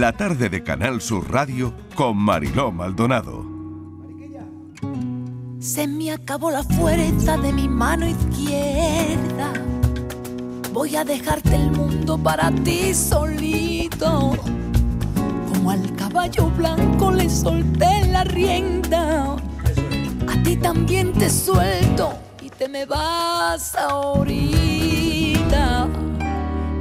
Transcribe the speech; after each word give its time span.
la 0.00 0.12
tarde 0.12 0.48
de 0.48 0.62
Canal 0.62 1.00
Sur 1.00 1.30
Radio 1.30 1.72
con 1.94 2.16
Mariló 2.16 2.70
Maldonado. 2.70 3.44
Se 5.58 5.86
me 5.86 6.12
acabó 6.12 6.50
la 6.50 6.62
fuerza 6.62 7.36
de 7.38 7.52
mi 7.52 7.68
mano 7.68 8.06
izquierda. 8.06 9.52
Voy 10.72 10.96
a 10.96 11.04
dejarte 11.04 11.54
el 11.54 11.70
mundo 11.70 12.18
para 12.18 12.50
ti 12.50 12.92
solito. 12.94 14.36
Como 15.52 15.70
al 15.70 15.96
caballo 15.96 16.50
blanco 16.50 17.10
le 17.10 17.30
solté 17.30 18.06
la 18.08 18.24
rienda. 18.24 19.36
A 20.28 20.42
ti 20.42 20.56
también 20.56 21.12
te 21.12 21.30
suelto 21.30 22.12
y 22.42 22.50
te 22.50 22.68
me 22.68 22.84
vas 22.84 23.74
ahorita. 23.74 24.95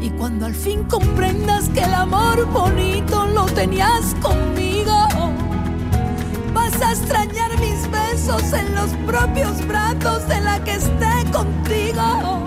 Y 0.06 0.10
cuando 0.12 0.46
al 0.46 0.54
fin 0.54 0.84
comprendas 0.84 1.68
que 1.70 1.80
el 1.80 1.92
amor 1.96 2.46
bonito 2.52 3.26
lo 3.26 3.46
tenías 3.46 4.16
conmigo, 4.22 4.94
vas 6.54 6.80
a 6.80 6.92
extrañar 6.92 7.60
mis 7.60 7.90
besos 7.90 8.54
en 8.54 8.76
los 8.76 8.92
propios 9.08 9.66
brazos 9.68 10.28
de 10.28 10.42
la 10.42 10.64
que 10.64 10.74
esté 10.74 11.32
contigo. 11.34 12.44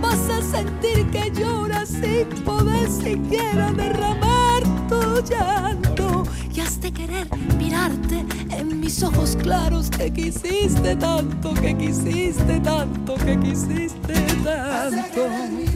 Vas 0.00 0.30
a 0.30 0.40
sentir 0.40 1.10
que 1.10 1.30
lloras 1.30 1.90
sin 1.90 2.26
poder 2.42 2.90
siquiera 2.90 3.70
derramar 3.72 4.62
tu 4.88 5.22
llanto. 5.28 6.22
Y 6.54 6.60
has 6.60 6.80
de 6.80 6.90
querer 6.90 7.28
mirarte 7.58 8.24
en 8.48 8.80
mis 8.80 9.02
ojos 9.02 9.36
claros 9.36 9.90
que 9.90 10.10
quisiste 10.10 10.96
tanto, 10.96 11.52
que 11.52 11.76
quisiste 11.76 12.58
tanto, 12.60 13.14
que 13.16 13.38
quisiste 13.38 14.14
tanto. 14.42 15.67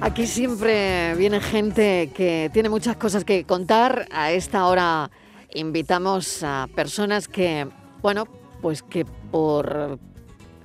Aquí 0.00 0.26
siempre 0.26 1.14
viene 1.14 1.40
gente 1.40 2.10
que 2.14 2.50
tiene 2.52 2.68
muchas 2.68 2.96
cosas 2.96 3.24
que 3.24 3.44
contar. 3.44 4.06
A 4.12 4.30
esta 4.30 4.66
hora 4.66 5.10
invitamos 5.54 6.42
a 6.42 6.68
personas 6.74 7.28
que, 7.28 7.66
bueno, 8.02 8.26
pues 8.60 8.82
que 8.82 9.06
por 9.06 9.98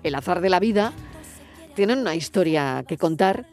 el 0.04 0.16
azar 0.16 0.42
de 0.42 0.50
la 0.50 0.60
vida 0.60 0.92
tienen 1.76 2.00
una 2.00 2.14
historia 2.14 2.84
que 2.86 2.98
contar. 2.98 3.48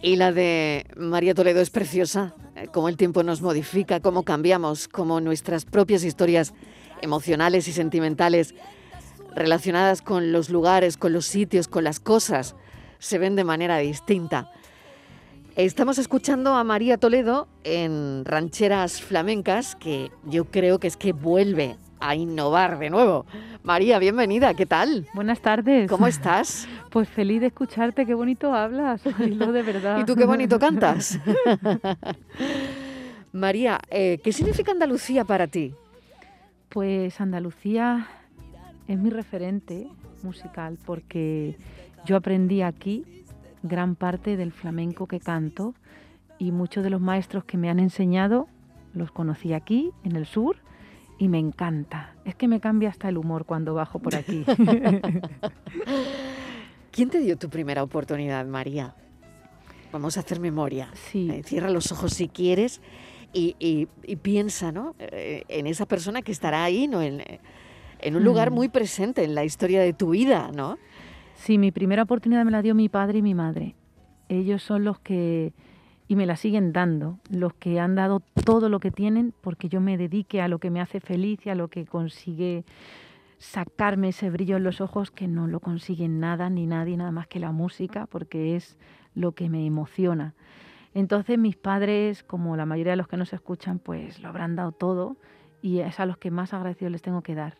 Y 0.00 0.14
la 0.14 0.30
de 0.30 0.86
María 0.96 1.34
Toledo 1.34 1.60
es 1.60 1.70
preciosa, 1.70 2.34
eh, 2.54 2.68
cómo 2.72 2.88
el 2.88 2.96
tiempo 2.96 3.24
nos 3.24 3.42
modifica, 3.42 4.00
cómo 4.00 4.22
cambiamos, 4.22 4.86
cómo 4.86 5.20
nuestras 5.20 5.64
propias 5.64 6.04
historias 6.04 6.54
emocionales 7.02 7.66
y 7.66 7.72
sentimentales 7.72 8.54
relacionadas 9.34 10.02
con 10.02 10.30
los 10.30 10.50
lugares, 10.50 10.96
con 10.96 11.12
los 11.12 11.26
sitios, 11.26 11.66
con 11.66 11.82
las 11.82 11.98
cosas, 11.98 12.54
se 13.00 13.18
ven 13.18 13.34
de 13.34 13.44
manera 13.44 13.78
distinta. 13.78 14.52
Estamos 15.64 15.98
escuchando 15.98 16.54
a 16.54 16.64
María 16.64 16.96
Toledo 16.96 17.46
en 17.64 18.24
Rancheras 18.24 19.02
Flamencas, 19.02 19.76
que 19.76 20.10
yo 20.24 20.46
creo 20.46 20.80
que 20.80 20.86
es 20.86 20.96
que 20.96 21.12
vuelve 21.12 21.76
a 22.00 22.14
innovar 22.14 22.78
de 22.78 22.88
nuevo. 22.88 23.26
María, 23.62 23.98
bienvenida, 23.98 24.54
¿qué 24.54 24.64
tal? 24.64 25.06
Buenas 25.12 25.40
tardes. 25.40 25.88
¿Cómo 25.88 26.06
estás? 26.06 26.66
Pues 26.90 27.08
feliz 27.10 27.42
de 27.42 27.48
escucharte, 27.48 28.04
qué 28.06 28.14
bonito 28.14 28.52
hablas, 28.54 29.02
lo 29.04 29.52
de 29.52 29.62
verdad. 29.62 30.00
¿Y 30.00 30.04
tú 30.04 30.16
qué 30.16 30.24
bonito 30.24 30.58
cantas? 30.58 31.20
María, 33.32 33.78
eh, 33.90 34.18
¿qué 34.24 34.32
significa 34.32 34.72
Andalucía 34.72 35.24
para 35.24 35.46
ti? 35.46 35.74
Pues 36.70 37.20
Andalucía 37.20 38.08
es 38.88 38.98
mi 38.98 39.10
referente 39.10 39.88
musical 40.22 40.78
porque 40.84 41.58
yo 42.06 42.16
aprendí 42.16 42.62
aquí 42.62 43.19
gran 43.62 43.96
parte 43.96 44.36
del 44.36 44.52
flamenco 44.52 45.06
que 45.06 45.20
canto 45.20 45.74
y 46.38 46.52
muchos 46.52 46.82
de 46.84 46.90
los 46.90 47.00
maestros 47.00 47.44
que 47.44 47.58
me 47.58 47.68
han 47.70 47.78
enseñado 47.78 48.48
los 48.94 49.12
conocí 49.12 49.52
aquí, 49.52 49.92
en 50.04 50.16
el 50.16 50.26
sur, 50.26 50.56
y 51.18 51.28
me 51.28 51.38
encanta. 51.38 52.14
Es 52.24 52.34
que 52.34 52.48
me 52.48 52.60
cambia 52.60 52.88
hasta 52.88 53.08
el 53.08 53.18
humor 53.18 53.44
cuando 53.44 53.74
bajo 53.74 53.98
por 53.98 54.14
aquí. 54.16 54.44
¿Quién 56.90 57.08
te 57.10 57.20
dio 57.20 57.36
tu 57.38 57.48
primera 57.48 57.82
oportunidad, 57.82 58.44
María? 58.46 58.94
Vamos 59.92 60.16
a 60.16 60.20
hacer 60.20 60.40
memoria. 60.40 60.90
Sí. 60.94 61.30
Eh, 61.30 61.42
cierra 61.44 61.70
los 61.70 61.92
ojos 61.92 62.12
si 62.14 62.28
quieres 62.28 62.80
y, 63.32 63.54
y- 63.58 63.88
y 64.04 64.16
piensa 64.16 64.72
¿no? 64.72 64.94
Eh, 64.98 65.44
en 65.48 65.66
esa 65.66 65.86
persona 65.86 66.22
que 66.22 66.32
estará 66.32 66.64
ahí, 66.64 66.88
¿no? 66.88 67.02
en, 67.02 67.22
en 68.00 68.16
un 68.16 68.24
lugar 68.24 68.50
Mm. 68.50 68.54
muy 68.54 68.68
presente 68.68 69.24
en 69.24 69.34
la 69.34 69.44
historia 69.44 69.80
de 69.82 69.92
tu 69.92 70.10
vida, 70.10 70.50
¿no? 70.54 70.78
Sí, 71.40 71.56
mi 71.56 71.72
primera 71.72 72.02
oportunidad 72.02 72.44
me 72.44 72.50
la 72.50 72.60
dio 72.60 72.74
mi 72.74 72.90
padre 72.90 73.20
y 73.20 73.22
mi 73.22 73.34
madre. 73.34 73.74
Ellos 74.28 74.62
son 74.62 74.84
los 74.84 74.98
que, 74.98 75.54
y 76.06 76.14
me 76.14 76.26
la 76.26 76.36
siguen 76.36 76.74
dando, 76.74 77.18
los 77.30 77.54
que 77.54 77.80
han 77.80 77.94
dado 77.94 78.20
todo 78.44 78.68
lo 78.68 78.78
que 78.78 78.90
tienen 78.90 79.32
porque 79.40 79.70
yo 79.70 79.80
me 79.80 79.96
dedique 79.96 80.42
a 80.42 80.48
lo 80.48 80.58
que 80.58 80.68
me 80.68 80.82
hace 80.82 81.00
feliz 81.00 81.40
y 81.46 81.48
a 81.48 81.54
lo 81.54 81.68
que 81.68 81.86
consigue 81.86 82.66
sacarme 83.38 84.10
ese 84.10 84.28
brillo 84.28 84.58
en 84.58 84.64
los 84.64 84.82
ojos 84.82 85.10
que 85.10 85.28
no 85.28 85.46
lo 85.46 85.60
consigue 85.60 86.08
nada 86.08 86.50
ni 86.50 86.66
nadie, 86.66 86.98
nada 86.98 87.10
más 87.10 87.26
que 87.26 87.40
la 87.40 87.52
música, 87.52 88.04
porque 88.04 88.54
es 88.54 88.76
lo 89.14 89.32
que 89.32 89.48
me 89.48 89.64
emociona. 89.64 90.34
Entonces 90.92 91.38
mis 91.38 91.56
padres, 91.56 92.22
como 92.22 92.54
la 92.54 92.66
mayoría 92.66 92.92
de 92.92 92.98
los 92.98 93.08
que 93.08 93.16
nos 93.16 93.32
escuchan, 93.32 93.78
pues 93.78 94.20
lo 94.20 94.28
habrán 94.28 94.56
dado 94.56 94.72
todo 94.72 95.16
y 95.62 95.78
es 95.78 96.00
a 96.00 96.04
los 96.04 96.18
que 96.18 96.30
más 96.30 96.52
agradecidos 96.52 96.92
les 96.92 97.00
tengo 97.00 97.22
que 97.22 97.34
dar. 97.34 97.56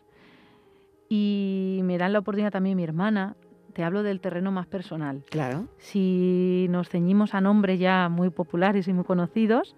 Y 1.09 1.79
me 1.83 1.97
dan 1.97 2.13
la 2.13 2.19
oportunidad 2.19 2.51
también 2.51 2.77
mi 2.77 2.83
hermana, 2.83 3.35
te 3.71 3.83
hablo 3.83 4.03
del 4.03 4.19
terreno 4.19 4.51
más 4.51 4.67
personal. 4.67 5.23
Claro. 5.29 5.67
Si 5.77 6.67
nos 6.69 6.89
ceñimos 6.89 7.33
a 7.33 7.41
nombres 7.41 7.79
ya 7.79 8.09
muy 8.09 8.29
populares 8.29 8.87
y 8.87 8.93
muy 8.93 9.03
conocidos, 9.03 9.75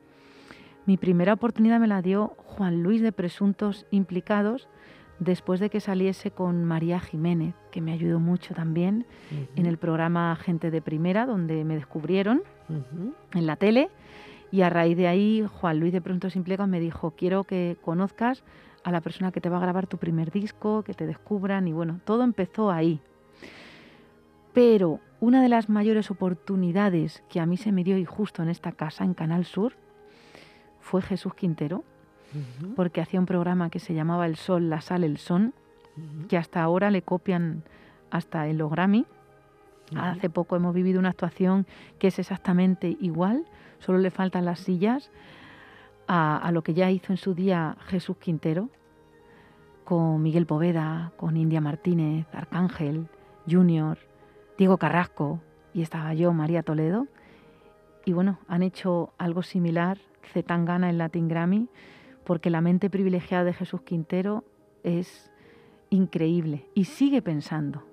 mi 0.85 0.97
primera 0.97 1.33
oportunidad 1.33 1.79
me 1.79 1.87
la 1.87 2.01
dio 2.01 2.33
Juan 2.37 2.83
Luis 2.83 3.01
de 3.01 3.11
Presuntos 3.11 3.85
Implicados 3.89 4.67
después 5.19 5.59
de 5.59 5.69
que 5.69 5.79
saliese 5.79 6.31
con 6.31 6.65
María 6.65 6.99
Jiménez, 6.99 7.55
que 7.71 7.81
me 7.81 7.93
ayudó 7.93 8.19
mucho 8.19 8.53
también 8.53 9.05
en 9.55 9.65
el 9.65 9.77
programa 9.77 10.35
Gente 10.35 10.71
de 10.71 10.81
Primera, 10.81 11.25
donde 11.25 11.63
me 11.63 11.75
descubrieron 11.75 12.43
en 13.33 13.47
la 13.47 13.55
tele. 13.55 13.89
Y 14.51 14.61
a 14.61 14.69
raíz 14.69 14.97
de 14.97 15.07
ahí, 15.07 15.45
Juan 15.61 15.79
Luis 15.79 15.93
de 15.93 16.01
Presuntos 16.01 16.35
Implicados 16.35 16.69
me 16.69 16.79
dijo, 16.79 17.11
quiero 17.11 17.43
que 17.43 17.77
conozcas 17.81 18.43
a 18.83 18.91
la 18.91 19.01
persona 19.01 19.31
que 19.31 19.41
te 19.41 19.49
va 19.49 19.57
a 19.57 19.61
grabar 19.61 19.87
tu 19.87 19.97
primer 19.97 20.31
disco, 20.31 20.83
que 20.83 20.93
te 20.93 21.07
descubran. 21.07 21.67
Y 21.67 21.73
bueno, 21.73 22.01
todo 22.05 22.23
empezó 22.23 22.69
ahí. 22.69 22.99
Pero 24.53 24.99
una 25.19 25.41
de 25.41 25.49
las 25.49 25.69
mayores 25.69 26.11
oportunidades 26.11 27.23
que 27.29 27.39
a 27.39 27.45
mí 27.45 27.57
se 27.57 27.71
me 27.71 27.83
dio 27.83 27.97
y 27.97 28.05
justo 28.05 28.43
en 28.43 28.49
esta 28.49 28.71
casa, 28.71 29.03
en 29.03 29.13
Canal 29.13 29.45
Sur, 29.45 29.73
fue 30.79 31.01
Jesús 31.01 31.33
Quintero, 31.33 31.83
porque 32.75 33.01
hacía 33.01 33.19
un 33.19 33.25
programa 33.25 33.69
que 33.69 33.79
se 33.79 33.93
llamaba 33.93 34.25
El 34.25 34.35
Sol, 34.35 34.69
la 34.69 34.81
Sal, 34.81 35.03
el 35.03 35.17
Son, 35.17 35.53
que 36.27 36.37
hasta 36.37 36.61
ahora 36.61 36.91
le 36.91 37.03
copian 37.03 37.63
hasta 38.11 38.47
el 38.47 38.57
Grammy. 38.67 39.05
Hace 39.95 40.29
poco 40.29 40.55
hemos 40.55 40.73
vivido 40.73 40.99
una 40.99 41.09
actuación 41.09 41.67
que 41.99 42.07
es 42.07 42.17
exactamente 42.17 42.97
igual, 42.99 43.45
solo 43.79 43.99
le 43.99 44.09
faltan 44.11 44.45
las 44.45 44.59
sillas 44.59 45.11
a, 46.07 46.37
a 46.37 46.51
lo 46.51 46.63
que 46.63 46.73
ya 46.73 46.89
hizo 46.89 47.13
en 47.13 47.17
su 47.17 47.33
día 47.33 47.77
Jesús 47.87 48.17
Quintero, 48.17 48.69
con 49.83 50.21
Miguel 50.21 50.45
Poveda, 50.45 51.11
con 51.17 51.37
India 51.37 51.61
Martínez, 51.61 52.25
Arcángel, 52.33 53.07
Junior, 53.49 53.99
Diego 54.63 54.77
Carrasco 54.77 55.41
y 55.73 55.81
estaba 55.81 56.13
yo, 56.13 56.31
María 56.31 56.63
Toledo. 56.63 57.07
Y 58.05 58.13
bueno, 58.13 58.39
han 58.47 58.63
hecho 58.63 59.11
algo 59.17 59.43
similar, 59.43 59.97
Zetangana 60.31 60.89
en 60.89 60.97
Latin 60.97 61.27
Grammy, 61.27 61.67
porque 62.23 62.49
la 62.49 62.61
mente 62.61 62.89
privilegiada 62.89 63.43
de 63.43 63.51
Jesús 63.51 63.81
Quintero 63.81 64.45
es 64.81 65.33
increíble 65.89 66.69
y 66.73 66.85
sigue 66.85 67.21
pensando. 67.21 67.83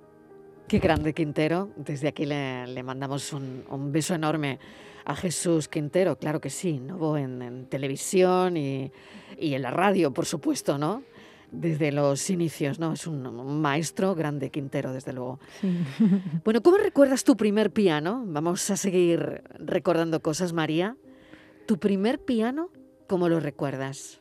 Qué 0.69 0.79
grande 0.79 1.13
Quintero. 1.13 1.71
Desde 1.75 2.07
aquí 2.07 2.25
le, 2.25 2.83
mandamos 2.85 3.33
un, 3.33 3.65
un 3.69 3.91
beso 3.91 4.15
enorme 4.15 4.61
a 5.05 5.17
Jesús 5.17 5.67
Quintero. 5.67 6.19
Claro 6.19 6.41
que 6.41 6.51
sí, 6.51 6.79
¿no? 6.79 7.17
En, 7.17 7.43
en 7.43 7.67
televisión 7.67 8.57
y, 8.57 8.93
y 9.37 9.55
en 9.55 9.63
la 9.63 9.73
radio, 9.73 10.13
por 10.13 10.25
supuesto, 10.25 10.79
¿no? 10.79 11.03
Desde 11.53 11.91
los 11.93 12.31
inicios, 12.31 12.79
¿no? 12.79 12.93
Es 12.93 13.07
un, 13.07 13.61
maestro 13.61 14.15
grande 14.15 14.51
Quintero, 14.51 14.93
desde 14.93 15.13
luego. 15.13 15.41
Sí. 15.61 15.77
Bueno, 16.45 16.63
¿cómo 16.63 16.79
recuerdas 16.79 17.25
tu 17.25 17.37
primer 17.37 17.73
piano? 17.73 18.25
Vamos 18.27 18.71
a 18.71 18.77
seguir 18.77 19.43
recordando 19.59 20.21
cosas, 20.21 20.53
María. 20.53 20.97
¿Tu 21.67 21.79
primer 21.79 22.19
piano, 22.25 22.71
cómo 23.07 23.29
lo 23.29 23.41
recuerdas? 23.41 24.21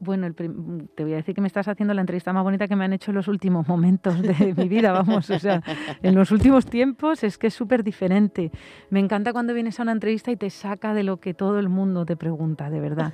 Bueno, 0.00 0.26
el 0.26 0.34
te 0.34 1.04
voy 1.04 1.12
a 1.12 1.16
decir 1.16 1.34
que 1.34 1.42
me 1.42 1.46
estás 1.46 1.68
haciendo 1.68 1.92
la 1.92 2.00
entrevista 2.00 2.32
más 2.32 2.42
bonita 2.42 2.66
que 2.66 2.74
me 2.74 2.86
han 2.86 2.94
hecho 2.94 3.10
en 3.10 3.16
los 3.16 3.28
últimos 3.28 3.68
momentos 3.68 4.20
de 4.22 4.54
mi 4.56 4.66
vida, 4.66 4.92
vamos, 4.92 5.28
o 5.28 5.38
sea, 5.38 5.62
en 6.02 6.14
los 6.14 6.30
últimos 6.30 6.64
tiempos 6.64 7.22
es 7.22 7.36
que 7.36 7.48
es 7.48 7.54
súper 7.54 7.84
diferente. 7.84 8.50
Me 8.88 8.98
encanta 8.98 9.34
cuando 9.34 9.52
vienes 9.52 9.78
a 9.78 9.82
una 9.82 9.92
entrevista 9.92 10.30
y 10.30 10.36
te 10.36 10.48
saca 10.48 10.94
de 10.94 11.02
lo 11.02 11.18
que 11.20 11.34
todo 11.34 11.58
el 11.58 11.68
mundo 11.68 12.06
te 12.06 12.16
pregunta, 12.16 12.70
de 12.70 12.80
verdad. 12.80 13.12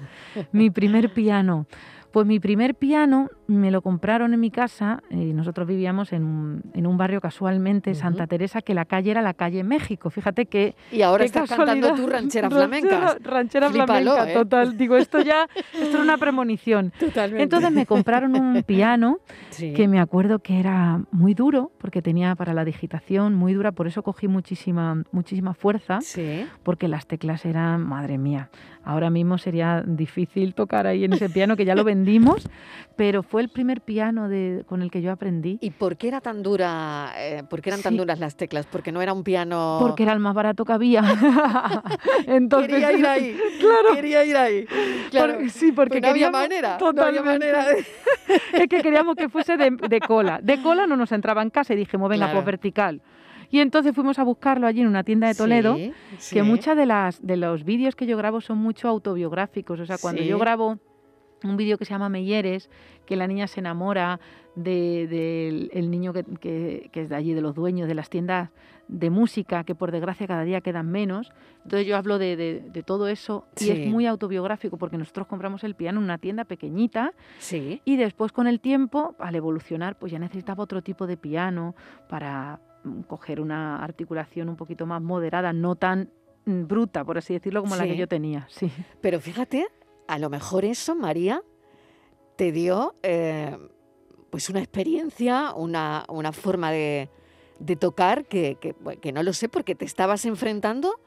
Mi 0.52 0.70
primer 0.70 1.12
piano, 1.12 1.66
Pues 2.16 2.26
mi 2.26 2.40
primer 2.40 2.74
piano 2.74 3.28
me 3.46 3.70
lo 3.70 3.82
compraron 3.82 4.32
en 4.32 4.40
mi 4.40 4.50
casa 4.50 5.02
y 5.10 5.34
nosotros 5.34 5.68
vivíamos 5.68 6.14
en 6.14 6.24
un, 6.24 6.62
en 6.72 6.86
un 6.86 6.96
barrio 6.96 7.20
casualmente, 7.20 7.94
Santa 7.94 8.26
Teresa, 8.26 8.62
que 8.62 8.72
la 8.72 8.86
calle 8.86 9.10
era 9.10 9.20
la 9.20 9.34
calle 9.34 9.62
México. 9.64 10.08
Fíjate 10.08 10.46
que... 10.46 10.74
Y 10.90 11.02
ahora 11.02 11.26
estás 11.26 11.50
cantando 11.50 11.94
tu 11.94 12.06
ranchera 12.06 12.48
flamenca. 12.48 13.18
Ranchera, 13.22 13.68
flamenca, 13.68 14.30
¿eh? 14.30 14.32
total. 14.32 14.78
Digo, 14.78 14.96
esto 14.96 15.20
ya 15.20 15.46
esto 15.74 15.98
es 15.98 16.02
una 16.02 16.16
premonición. 16.16 16.90
Totalmente. 16.98 17.42
Entonces 17.42 17.70
me 17.70 17.84
compraron 17.84 18.34
un 18.34 18.62
piano 18.66 19.18
que 19.58 19.86
me 19.86 20.00
acuerdo 20.00 20.38
que 20.38 20.58
era 20.58 21.02
muy 21.10 21.34
duro, 21.34 21.70
porque 21.76 22.00
tenía 22.00 22.34
para 22.34 22.54
la 22.54 22.64
digitación 22.64 23.34
muy 23.34 23.52
dura, 23.52 23.72
por 23.72 23.88
eso 23.88 24.02
cogí 24.02 24.26
muchísima, 24.26 25.02
muchísima 25.12 25.52
fuerza, 25.52 25.98
porque 26.62 26.88
las 26.88 27.06
teclas 27.06 27.44
eran, 27.44 27.86
madre 27.86 28.16
mía, 28.16 28.48
ahora 28.86 29.10
mismo 29.10 29.36
sería 29.36 29.82
difícil 29.84 30.54
tocar 30.54 30.86
ahí 30.86 31.04
en 31.04 31.12
ese 31.12 31.28
piano 31.28 31.56
que 31.56 31.64
ya 31.64 31.74
lo 31.74 31.82
vendimos, 31.82 32.48
pero 32.94 33.24
fue 33.24 33.42
el 33.42 33.48
primer 33.48 33.80
piano 33.80 34.28
de, 34.28 34.64
con 34.66 34.80
el 34.80 34.90
que 34.92 35.02
yo 35.02 35.10
aprendí. 35.10 35.58
¿Y 35.60 35.70
por 35.70 35.96
qué 35.96 36.08
era 36.08 36.20
tan 36.20 36.42
dura? 36.42 37.12
Eh, 37.18 37.42
¿Por 37.50 37.60
qué 37.60 37.70
eran 37.70 37.82
tan 37.82 37.96
duras 37.96 38.20
las 38.20 38.36
teclas? 38.36 38.64
Porque 38.66 38.92
no 38.92 39.02
era 39.02 39.12
un 39.12 39.24
piano. 39.24 39.78
Porque 39.80 40.04
era 40.04 40.12
el 40.12 40.20
más 40.20 40.34
barato 40.34 40.64
que 40.64 40.72
había. 40.72 41.02
Entonces, 42.26 42.70
quería 42.70 42.92
ir 42.92 43.06
ahí. 43.06 43.36
Claro. 43.58 43.94
Quería 43.94 44.24
ir 44.24 44.36
ahí. 44.36 44.66
Claro. 45.10 45.38
sí, 45.48 45.72
porque 45.72 45.94
pues 45.94 46.02
no 46.02 46.08
había 46.08 46.30
manera. 46.30 46.78
Totalmente. 46.78 47.20
No 47.20 47.20
había 47.20 47.32
manera 47.32 47.66
es 48.52 48.68
que 48.68 48.82
queríamos 48.82 49.16
que 49.16 49.28
fuese 49.28 49.56
de, 49.56 50.00
cola. 50.00 50.38
De 50.42 50.62
cola 50.62 50.86
no 50.86 50.96
nos 50.96 51.10
entraba 51.10 51.42
en 51.42 51.50
casa 51.50 51.74
y 51.74 51.76
dijimos, 51.76 52.08
venga, 52.08 52.30
pues 52.32 52.44
vertical. 52.44 53.00
Y 53.50 53.60
entonces 53.60 53.94
fuimos 53.94 54.18
a 54.18 54.24
buscarlo 54.24 54.66
allí 54.66 54.80
en 54.80 54.88
una 54.88 55.04
tienda 55.04 55.28
de 55.28 55.34
Toledo, 55.34 55.76
que 56.30 56.42
muchas 56.42 56.76
de 56.76 56.86
las 56.86 57.24
de 57.24 57.36
los 57.36 57.64
vídeos 57.64 57.94
que 57.94 58.06
yo 58.06 58.16
grabo 58.16 58.40
son 58.40 58.58
mucho 58.58 58.88
autobiográficos. 58.88 59.80
O 59.80 59.86
sea, 59.86 59.98
cuando 59.98 60.22
yo 60.22 60.38
grabo 60.38 60.78
un 61.44 61.56
vídeo 61.56 61.78
que 61.78 61.84
se 61.84 61.90
llama 61.90 62.08
Meyeres, 62.08 62.70
que 63.04 63.16
la 63.16 63.26
niña 63.26 63.46
se 63.46 63.60
enamora 63.60 64.20
del 64.54 65.08
de, 65.08 65.70
el 65.72 65.90
niño 65.90 66.12
que, 66.12 66.24
que, 66.90 66.90
es 67.00 67.08
de 67.08 67.14
allí, 67.14 67.34
de 67.34 67.40
los 67.40 67.54
dueños 67.54 67.88
de 67.88 67.94
las 67.94 68.08
tiendas 68.08 68.50
de 68.88 69.10
música, 69.10 69.64
que 69.64 69.74
por 69.74 69.90
desgracia 69.92 70.26
cada 70.26 70.42
día 70.44 70.60
quedan 70.60 70.90
menos. 70.90 71.32
Entonces 71.64 71.86
yo 71.86 71.96
hablo 71.96 72.18
de, 72.18 72.36
de 72.36 72.82
todo 72.82 73.08
eso 73.08 73.46
y 73.60 73.70
es 73.70 73.88
muy 73.88 74.06
autobiográfico 74.06 74.76
porque 74.76 74.96
nosotros 74.96 75.26
compramos 75.26 75.64
el 75.64 75.74
piano 75.74 75.98
en 75.98 76.04
una 76.04 76.18
tienda 76.18 76.44
pequeñita 76.44 77.12
sí. 77.38 77.82
y 77.84 77.96
después 77.96 78.32
con 78.32 78.46
el 78.46 78.60
tiempo, 78.60 79.14
al 79.18 79.34
evolucionar, 79.34 79.98
pues 79.98 80.12
ya 80.12 80.18
necesitaba 80.18 80.64
otro 80.64 80.82
tipo 80.82 81.06
de 81.06 81.16
piano 81.16 81.74
para, 82.08 82.60
coger 83.06 83.40
una 83.40 83.82
articulación 83.82 84.48
un 84.48 84.56
poquito 84.56 84.86
más 84.86 85.02
moderada, 85.02 85.52
no 85.52 85.76
tan 85.76 86.10
mm, 86.44 86.66
bruta, 86.66 87.04
por 87.04 87.18
así 87.18 87.34
decirlo, 87.34 87.62
como 87.62 87.76
la 87.76 87.84
que 87.84 87.96
yo 87.96 88.08
tenía. 88.08 88.46
Sí. 88.50 88.70
Pero 89.00 89.20
fíjate, 89.20 89.66
a 90.06 90.18
lo 90.18 90.30
mejor 90.30 90.64
eso, 90.64 90.94
María, 90.94 91.42
te 92.36 92.52
dio 92.52 92.94
eh, 93.02 93.56
pues 94.30 94.50
una 94.50 94.60
experiencia, 94.60 95.52
una, 95.54 96.04
una 96.08 96.32
forma 96.32 96.70
de, 96.70 97.08
de 97.58 97.76
tocar 97.76 98.26
que, 98.26 98.56
que, 98.56 99.12
no 99.12 99.22
lo 99.22 99.32
sé, 99.32 99.48
porque 99.48 99.74
te 99.74 99.84
estabas 99.84 100.24
enfrentando 100.24 101.00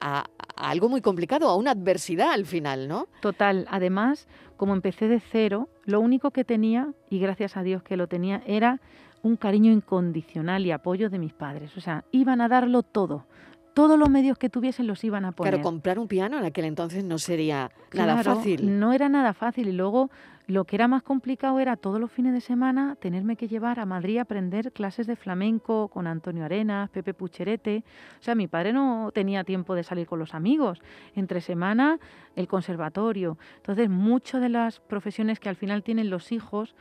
a, 0.00 0.24
a, 0.56 0.70
algo 0.70 0.88
muy 0.88 1.02
complicado, 1.02 1.48
a 1.48 1.56
una 1.56 1.72
adversidad 1.72 2.32
al 2.32 2.46
final, 2.46 2.88
¿no? 2.88 3.08
Total. 3.20 3.66
Además, 3.70 4.26
como 4.56 4.74
empecé 4.74 5.08
de 5.08 5.20
cero, 5.20 5.68
lo 5.84 6.00
único 6.00 6.30
que 6.30 6.44
tenía, 6.44 6.92
y 7.10 7.18
gracias 7.18 7.56
a 7.56 7.62
Dios 7.62 7.82
que 7.82 7.96
lo 7.96 8.06
tenía, 8.06 8.42
era 8.46 8.80
un 9.22 9.36
cariño 9.36 9.72
incondicional 9.72 10.66
y 10.66 10.72
apoyo 10.72 11.08
de 11.10 11.18
mis 11.18 11.32
padres. 11.32 11.76
O 11.76 11.80
sea, 11.80 12.04
iban 12.10 12.40
a 12.40 12.48
darlo 12.48 12.82
todo. 12.82 13.26
Todos 13.74 13.98
los 13.98 14.10
medios 14.10 14.36
que 14.36 14.50
tuviesen 14.50 14.86
los 14.86 15.02
iban 15.02 15.24
a 15.24 15.32
poner. 15.32 15.54
Claro, 15.54 15.62
comprar 15.62 15.98
un 15.98 16.06
piano 16.06 16.38
en 16.38 16.44
aquel 16.44 16.66
entonces 16.66 17.04
no 17.04 17.18
sería 17.18 17.70
nada 17.94 18.22
fácil. 18.22 18.78
No 18.78 18.92
era 18.92 19.08
nada 19.08 19.32
fácil. 19.32 19.68
Y 19.68 19.72
luego 19.72 20.10
lo 20.46 20.64
que 20.64 20.76
era 20.76 20.88
más 20.88 21.02
complicado 21.02 21.58
era 21.58 21.76
todos 21.76 21.98
los 21.98 22.12
fines 22.12 22.34
de 22.34 22.42
semana 22.42 22.96
tenerme 23.00 23.36
que 23.36 23.48
llevar 23.48 23.80
a 23.80 23.86
Madrid 23.86 24.18
a 24.18 24.22
aprender 24.22 24.72
clases 24.72 25.06
de 25.06 25.16
flamenco 25.16 25.88
con 25.88 26.06
Antonio 26.06 26.44
Arenas, 26.44 26.90
Pepe 26.90 27.14
Pucherete. 27.14 27.84
O 28.20 28.22
sea, 28.22 28.34
mi 28.34 28.46
padre 28.46 28.74
no 28.74 29.10
tenía 29.14 29.44
tiempo 29.44 29.74
de 29.74 29.84
salir 29.84 30.06
con 30.06 30.18
los 30.18 30.34
amigos. 30.34 30.82
Entre 31.14 31.40
semana, 31.40 31.98
el 32.36 32.48
conservatorio. 32.48 33.38
Entonces, 33.56 33.88
muchas 33.88 34.42
de 34.42 34.50
las 34.50 34.80
profesiones 34.80 35.40
que 35.40 35.48
al 35.48 35.56
final 35.56 35.82
tienen 35.82 36.10
los 36.10 36.32
hijos 36.32 36.74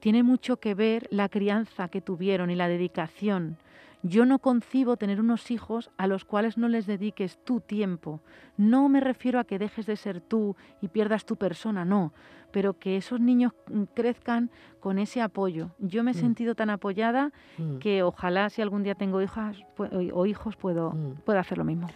tiene 0.00 0.22
mucho 0.22 0.58
que 0.58 0.74
ver 0.74 1.06
la 1.10 1.28
crianza 1.28 1.88
que 1.88 2.00
tuvieron 2.00 2.50
y 2.50 2.56
la 2.56 2.68
dedicación. 2.68 3.58
Yo 4.02 4.24
no 4.24 4.38
concibo 4.38 4.96
tener 4.96 5.20
unos 5.20 5.50
hijos 5.50 5.90
a 5.98 6.06
los 6.06 6.24
cuales 6.24 6.56
no 6.56 6.68
les 6.68 6.86
dediques 6.86 7.38
tu 7.44 7.60
tiempo. 7.60 8.22
No 8.56 8.88
me 8.88 8.98
refiero 8.98 9.38
a 9.38 9.44
que 9.44 9.58
dejes 9.58 9.84
de 9.84 9.96
ser 9.96 10.22
tú 10.22 10.56
y 10.80 10.88
pierdas 10.88 11.26
tu 11.26 11.36
persona, 11.36 11.84
no, 11.84 12.14
pero 12.50 12.78
que 12.78 12.96
esos 12.96 13.20
niños 13.20 13.52
crezcan 13.92 14.50
con 14.80 14.98
ese 14.98 15.20
apoyo. 15.20 15.70
Yo 15.78 16.02
me 16.02 16.12
he 16.12 16.14
mm. 16.14 16.18
sentido 16.18 16.54
tan 16.54 16.70
apoyada 16.70 17.30
mm. 17.58 17.76
que 17.76 18.02
ojalá 18.02 18.48
si 18.48 18.62
algún 18.62 18.82
día 18.82 18.94
tengo 18.94 19.20
hijas 19.20 19.58
o 19.76 20.24
hijos 20.24 20.56
puedo, 20.56 20.92
mm. 20.92 21.16
puedo 21.26 21.38
hacer 21.38 21.58
lo 21.58 21.64
mismo. 21.64 21.88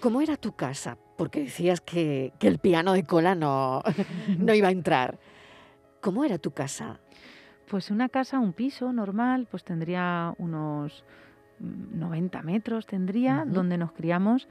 ¿Cómo 0.00 0.22
era 0.22 0.36
tu 0.36 0.52
casa? 0.52 0.96
Porque 1.18 1.40
decías 1.40 1.82
que, 1.82 2.32
que 2.38 2.48
el 2.48 2.58
piano 2.58 2.94
de 2.94 3.04
cola 3.04 3.34
no, 3.34 3.82
no 4.38 4.54
iba 4.54 4.68
a 4.68 4.72
entrar. 4.72 5.18
¿Cómo 6.00 6.24
era 6.24 6.38
tu 6.38 6.52
casa? 6.52 7.00
Pues 7.70 7.92
una 7.92 8.08
casa, 8.08 8.40
un 8.40 8.52
piso 8.52 8.92
normal, 8.92 9.46
pues 9.48 9.62
tendría 9.62 10.34
unos 10.38 11.04
90 11.60 12.42
metros, 12.42 12.84
tendría, 12.84 13.44
donde 13.46 13.78
nos 13.78 13.92
criamos 13.92 14.48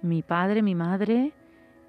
mi 0.00 0.22
padre, 0.22 0.62
mi 0.62 0.74
madre, 0.74 1.32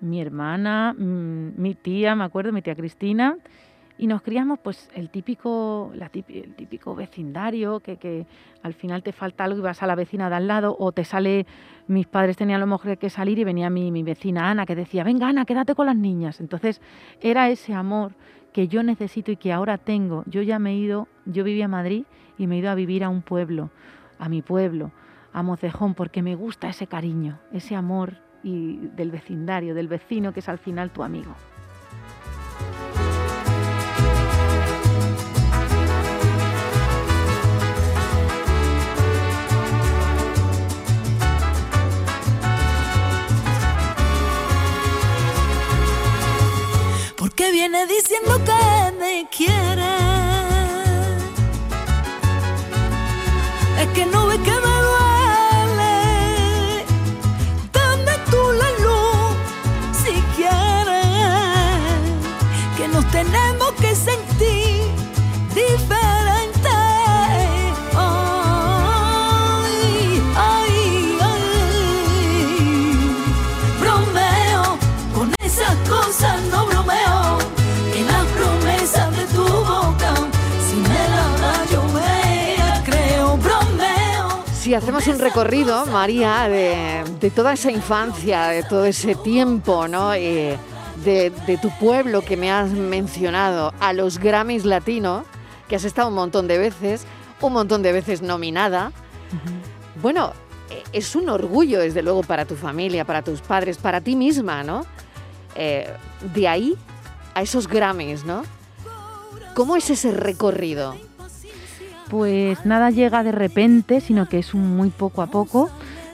mi 0.02 0.20
hermana, 0.20 0.94
mm, 0.94 1.54
mi 1.56 1.74
tía, 1.74 2.16
me 2.16 2.26
acuerdo, 2.26 2.52
mi 2.52 2.62
tía 2.62 2.76
Cristina, 2.76 3.38
y 3.98 4.08
nos 4.08 4.24
criamos 4.24 4.60
pues 4.60 4.90
el 4.94 5.10
típico, 5.10 5.90
la 5.96 6.12
el 6.14 6.54
típico 6.56 6.96
vecindario, 6.96 7.80
que, 7.80 7.96
que, 7.96 8.26
al 8.62 8.74
final 8.74 9.04
te 9.04 9.14
falta 9.14 9.46
algo 9.46 9.60
y 9.60 9.62
vas 9.62 9.82
a 9.84 9.88
la 9.88 9.96
vecina 9.96 10.30
de 10.30 10.36
al 10.36 10.48
lado, 10.48 10.76
o 10.78 10.92
te 10.92 11.06
sale, 11.06 11.46
mis 11.88 12.08
padres 12.08 12.36
tenían 12.36 12.58
a 12.58 12.66
lo 12.66 12.68
mejor 12.68 12.98
que 12.98 13.10
salir 13.10 13.40
y 13.40 13.46
venía 13.46 13.70
mi, 13.70 13.90
mi 13.90 14.04
vecina 14.04 14.50
Ana 14.50 14.66
que 14.66 14.76
decía, 14.76 15.06
venga 15.06 15.30
Ana, 15.30 15.46
quédate 15.46 15.76
con 15.76 15.86
las 15.86 15.96
niñas. 15.96 16.42
Entonces 16.42 16.82
era 17.22 17.50
ese 17.50 17.74
amor 17.74 18.16
que 18.54 18.68
yo 18.68 18.84
necesito 18.84 19.32
y 19.32 19.36
que 19.36 19.52
ahora 19.52 19.78
tengo. 19.78 20.24
Yo 20.28 20.42
ya 20.42 20.60
me 20.60 20.72
he 20.72 20.76
ido, 20.76 21.08
yo 21.26 21.44
vivía 21.44 21.66
en 21.66 21.72
Madrid 21.72 22.06
y 22.38 22.48
me 22.48 22.56
he 22.56 22.60
ido 22.60 22.70
a 22.70 22.76
vivir 22.76 23.04
a 23.04 23.10
un 23.10 23.22
pueblo, 23.22 23.72
a 24.20 24.30
mi 24.30 24.42
pueblo, 24.42 24.92
a 25.34 25.44
Mocejón, 25.44 25.96
porque 25.96 26.22
me 26.22 26.36
gusta 26.36 26.70
ese 26.70 26.88
cariño, 26.88 27.40
ese 27.52 27.76
amor 27.76 28.18
y 28.44 28.78
del 28.96 29.12
vecindario, 29.12 29.74
del 29.74 29.88
vecino 29.88 30.34
que 30.34 30.40
es 30.40 30.50
al 30.50 30.60
final 30.60 30.92
tu 30.92 31.04
amigo. 31.04 31.36
Que 47.44 47.52
viene 47.52 47.86
diciendo 47.88 48.40
que 48.46 48.92
me 49.00 49.28
quiere. 49.30 49.96
Es 53.82 53.88
que 53.94 54.06
no 54.06 54.28
ve 54.28 54.38
que 54.40 54.52
me 54.66 54.73
Si 84.74 84.78
hacemos 84.78 85.06
un 85.06 85.20
recorrido, 85.20 85.86
María, 85.86 86.50
de, 86.50 87.30
toda 87.30 87.54
esa 87.54 87.70
infancia, 87.70 88.48
de 88.48 88.64
todo 88.64 88.86
ese 88.86 89.14
tiempo, 89.14 89.88
¿no? 89.88 90.16
Eh, 90.16 90.58
de, 91.06 91.60
tu 91.62 91.70
pueblo 91.78 92.24
que 92.24 92.38
me 92.38 92.52
has 92.52 92.72
mencionado, 92.72 93.72
a 93.80 93.94
los 93.94 94.18
Grammys 94.18 94.66
Latino, 94.66 95.26
que 95.70 95.76
has 95.76 95.84
estado 95.84 96.08
un 96.08 96.16
montón 96.16 96.48
de 96.48 96.58
veces, 96.58 97.06
un 97.40 97.54
montón 97.54 97.84
de 97.84 97.92
veces 97.92 98.24
nominada. 98.24 98.92
Bueno, 100.02 100.34
eh, 100.72 100.82
es 100.92 101.16
un 101.16 101.30
orgullo, 101.30 101.80
desde 101.80 102.02
luego, 102.02 102.24
para 102.24 102.46
tu 102.46 102.56
familia, 102.56 103.06
para 103.06 103.22
tus 103.22 103.42
padres, 103.42 103.78
para 103.78 104.02
ti 104.02 104.16
misma, 104.16 104.64
¿no? 104.64 104.88
Eh, 105.54 105.88
de 106.34 106.48
ahí 106.48 106.76
a 107.36 107.44
esos 107.44 107.68
Grammys, 107.68 108.26
¿no? 108.26 108.42
¿Cómo 109.54 109.76
es 109.76 109.92
ese 109.92 110.12
recorrido? 110.14 110.96
Pues 112.14 112.64
nada 112.64 112.92
llega 112.92 113.24
de 113.24 113.32
repente, 113.32 114.00
sino 114.00 114.30
que 114.30 114.38
es 114.38 114.54
muy 114.54 114.92
poco 114.92 115.24
a 115.24 115.26
poco. 115.26 115.72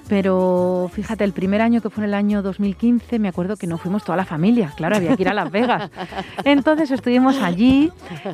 Pero 0.07 0.89
fíjate, 0.93 1.25
el 1.25 1.33
primer 1.33 1.61
año 1.61 1.81
que 1.81 1.89
fue 1.89 2.05
en 2.05 2.11
el 2.11 2.13
año 2.13 2.41
2015, 2.41 3.19
me 3.19 3.27
acuerdo 3.27 3.57
que 3.57 3.67
no 3.67 3.77
fuimos 3.77 4.05
toda 4.05 4.15
la 4.15 4.23
familia, 4.23 4.73
claro, 4.77 4.95
había 4.95 5.15
que 5.15 5.23
ir 5.23 5.29
a 5.29 5.33
Las 5.33 5.51
Vegas. 5.51 5.91
Entonces 6.45 6.89
estuvimos 6.89 7.37
allí 7.43 7.91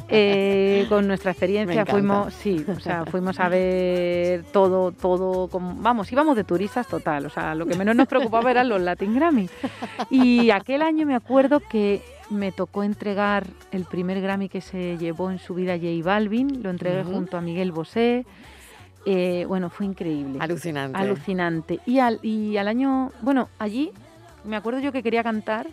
eh, 0.08 0.86
con 0.90 1.08
nuestra 1.08 1.32
experiencia, 1.32 1.88
fuimos, 1.88 2.36
sí, 2.36 2.64
o 2.70 2.80
sea, 2.80 3.04
fuimos 3.06 3.40
a 3.40 3.50
ver 3.50 4.44
todo, 4.54 4.92
todo, 4.92 5.50
vamos, 5.52 6.10
íbamos 6.12 6.38
de 6.38 6.44
turistas 6.46 6.88
total, 6.88 7.26
o 7.26 7.30
sea, 7.30 7.56
lo 7.56 7.66
que 7.66 7.76
menos 7.76 7.96
nos 7.96 8.08
preocupaba 8.08 8.52
eran 8.52 8.70
los 8.70 8.80
Latin 8.80 9.16
Grammy. 9.16 9.50
Y 10.12 10.52
aquel 10.52 10.84
año 10.84 11.06
me 11.08 11.16
acuerdo 11.16 11.60
que 11.60 12.02
me 12.30 12.52
tocó 12.52 12.84
entregar 12.84 13.48
el 13.72 13.86
primer 13.86 14.22
Grammy 14.22 14.50
que 14.50 14.62
se 14.62 14.98
llevó 14.98 15.32
en 15.32 15.40
su 15.40 15.54
vida 15.54 15.76
J 15.76 15.88
Balvin, 16.04 16.64
lo 16.64 16.70
entregué 16.70 17.04
junto 17.04 17.38
a 17.38 17.42
Miguel 17.42 17.72
Bosé. 17.72 18.26
Eh, 19.06 19.46
bueno, 19.48 19.70
fue 19.70 19.86
increíble. 19.86 20.40
Alucinante. 20.42 20.98
Alucinante. 20.98 21.80
Y 21.86 22.00
al, 22.00 22.20
y 22.24 22.58
al 22.58 22.68
año, 22.68 23.12
bueno, 23.22 23.50
allí 23.60 23.92
me 24.44 24.56
acuerdo 24.56 24.80
yo 24.80 24.92
que 24.92 25.04
quería 25.04 25.24
cantar 25.24 25.68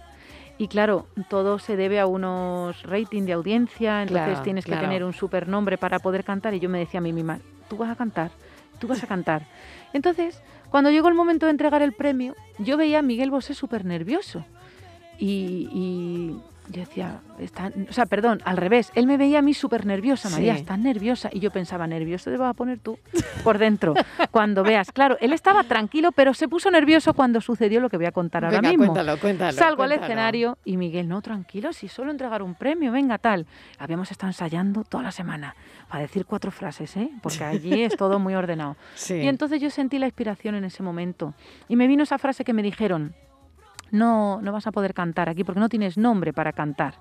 y 0.58 0.68
claro, 0.68 1.06
todo 1.28 1.58
se 1.58 1.76
debe 1.76 1.98
a 1.98 2.06
unos 2.06 2.82
ratings 2.82 3.26
de 3.26 3.32
audiencia, 3.32 4.02
entonces 4.02 4.42
tienes 4.42 4.64
que 4.64 4.76
tener 4.76 5.02
un 5.02 5.12
super 5.12 5.48
nombre 5.48 5.78
para 5.78 5.98
poder 5.98 6.24
cantar 6.24 6.54
y 6.54 6.60
yo 6.60 6.68
me 6.68 6.78
decía 6.78 6.98
a 6.98 7.02
mí 7.02 7.12
misma, 7.12 7.40
tú 7.68 7.78
vas 7.78 7.90
a 7.90 7.96
cantar, 7.96 8.30
tú 8.78 8.86
vas 8.86 9.02
a 9.02 9.06
cantar. 9.06 9.46
Entonces, 9.94 10.42
cuando 10.70 10.90
llegó 10.90 11.08
el 11.08 11.14
momento 11.14 11.46
de 11.46 11.50
entregar 11.50 11.82
el 11.82 11.92
premio, 11.92 12.34
yo 12.58 12.76
veía 12.76 12.98
a 12.98 13.02
Miguel 13.02 13.30
Bosé 13.30 13.54
súper 13.54 13.84
nervioso 13.84 14.44
y, 15.24 16.36
yo 16.68 16.80
decía, 16.80 17.20
está, 17.38 17.72
o 17.88 17.92
sea, 17.92 18.06
perdón, 18.06 18.40
al 18.44 18.56
revés, 18.56 18.92
él 18.94 19.06
me 19.06 19.16
veía 19.16 19.40
a 19.40 19.42
mí 19.42 19.52
súper 19.52 19.84
nerviosa, 19.84 20.30
María, 20.30 20.54
estás 20.54 20.78
nerviosa. 20.78 21.28
Y 21.32 21.40
yo 21.40 21.50
pensaba, 21.50 21.86
nervioso 21.86 22.30
te 22.30 22.36
vas 22.36 22.50
a 22.50 22.54
poner 22.54 22.78
tú 22.78 22.98
por 23.42 23.58
dentro, 23.58 23.94
cuando 24.30 24.62
veas. 24.62 24.90
Claro, 24.92 25.16
él 25.20 25.32
estaba 25.32 25.64
tranquilo, 25.64 26.12
pero 26.12 26.34
se 26.34 26.48
puso 26.48 26.70
nervioso 26.70 27.14
cuando 27.14 27.40
sucedió 27.40 27.80
lo 27.80 27.90
que 27.90 27.96
voy 27.96 28.06
a 28.06 28.12
contar 28.12 28.44
ahora 28.44 28.62
mismo. 28.62 28.86
Cuéntalo, 28.86 29.18
cuéntalo, 29.18 29.52
Salgo 29.52 29.82
al 29.82 29.92
escenario 29.92 30.56
y 30.64 30.76
Miguel, 30.76 31.08
no, 31.08 31.20
tranquilo, 31.20 31.72
si 31.72 31.88
solo 31.88 32.10
entregar 32.10 32.42
un 32.42 32.54
premio, 32.54 32.92
venga, 32.92 33.18
tal. 33.18 33.46
Habíamos 33.78 34.10
estado 34.10 34.30
ensayando 34.30 34.84
toda 34.84 35.02
la 35.02 35.12
semana 35.12 35.56
para 35.88 36.02
decir 36.02 36.26
cuatro 36.26 36.50
frases, 36.50 36.96
¿eh? 36.96 37.10
porque 37.22 37.44
allí 37.44 37.82
es 37.82 37.96
todo 37.96 38.18
muy 38.18 38.34
ordenado. 38.34 38.76
Y 39.08 39.26
entonces 39.26 39.60
yo 39.60 39.68
sentí 39.68 39.98
la 39.98 40.06
inspiración 40.06 40.54
en 40.54 40.64
ese 40.64 40.82
momento. 40.82 41.34
Y 41.68 41.76
me 41.76 41.86
vino 41.86 42.04
esa 42.04 42.18
frase 42.18 42.44
que 42.44 42.52
me 42.52 42.62
dijeron, 42.62 43.14
no, 43.92 44.40
no 44.42 44.52
vas 44.52 44.66
a 44.66 44.72
poder 44.72 44.94
cantar 44.94 45.28
aquí 45.28 45.44
porque 45.44 45.60
no 45.60 45.68
tienes 45.68 45.96
nombre 45.96 46.32
para 46.32 46.52
cantar. 46.52 46.94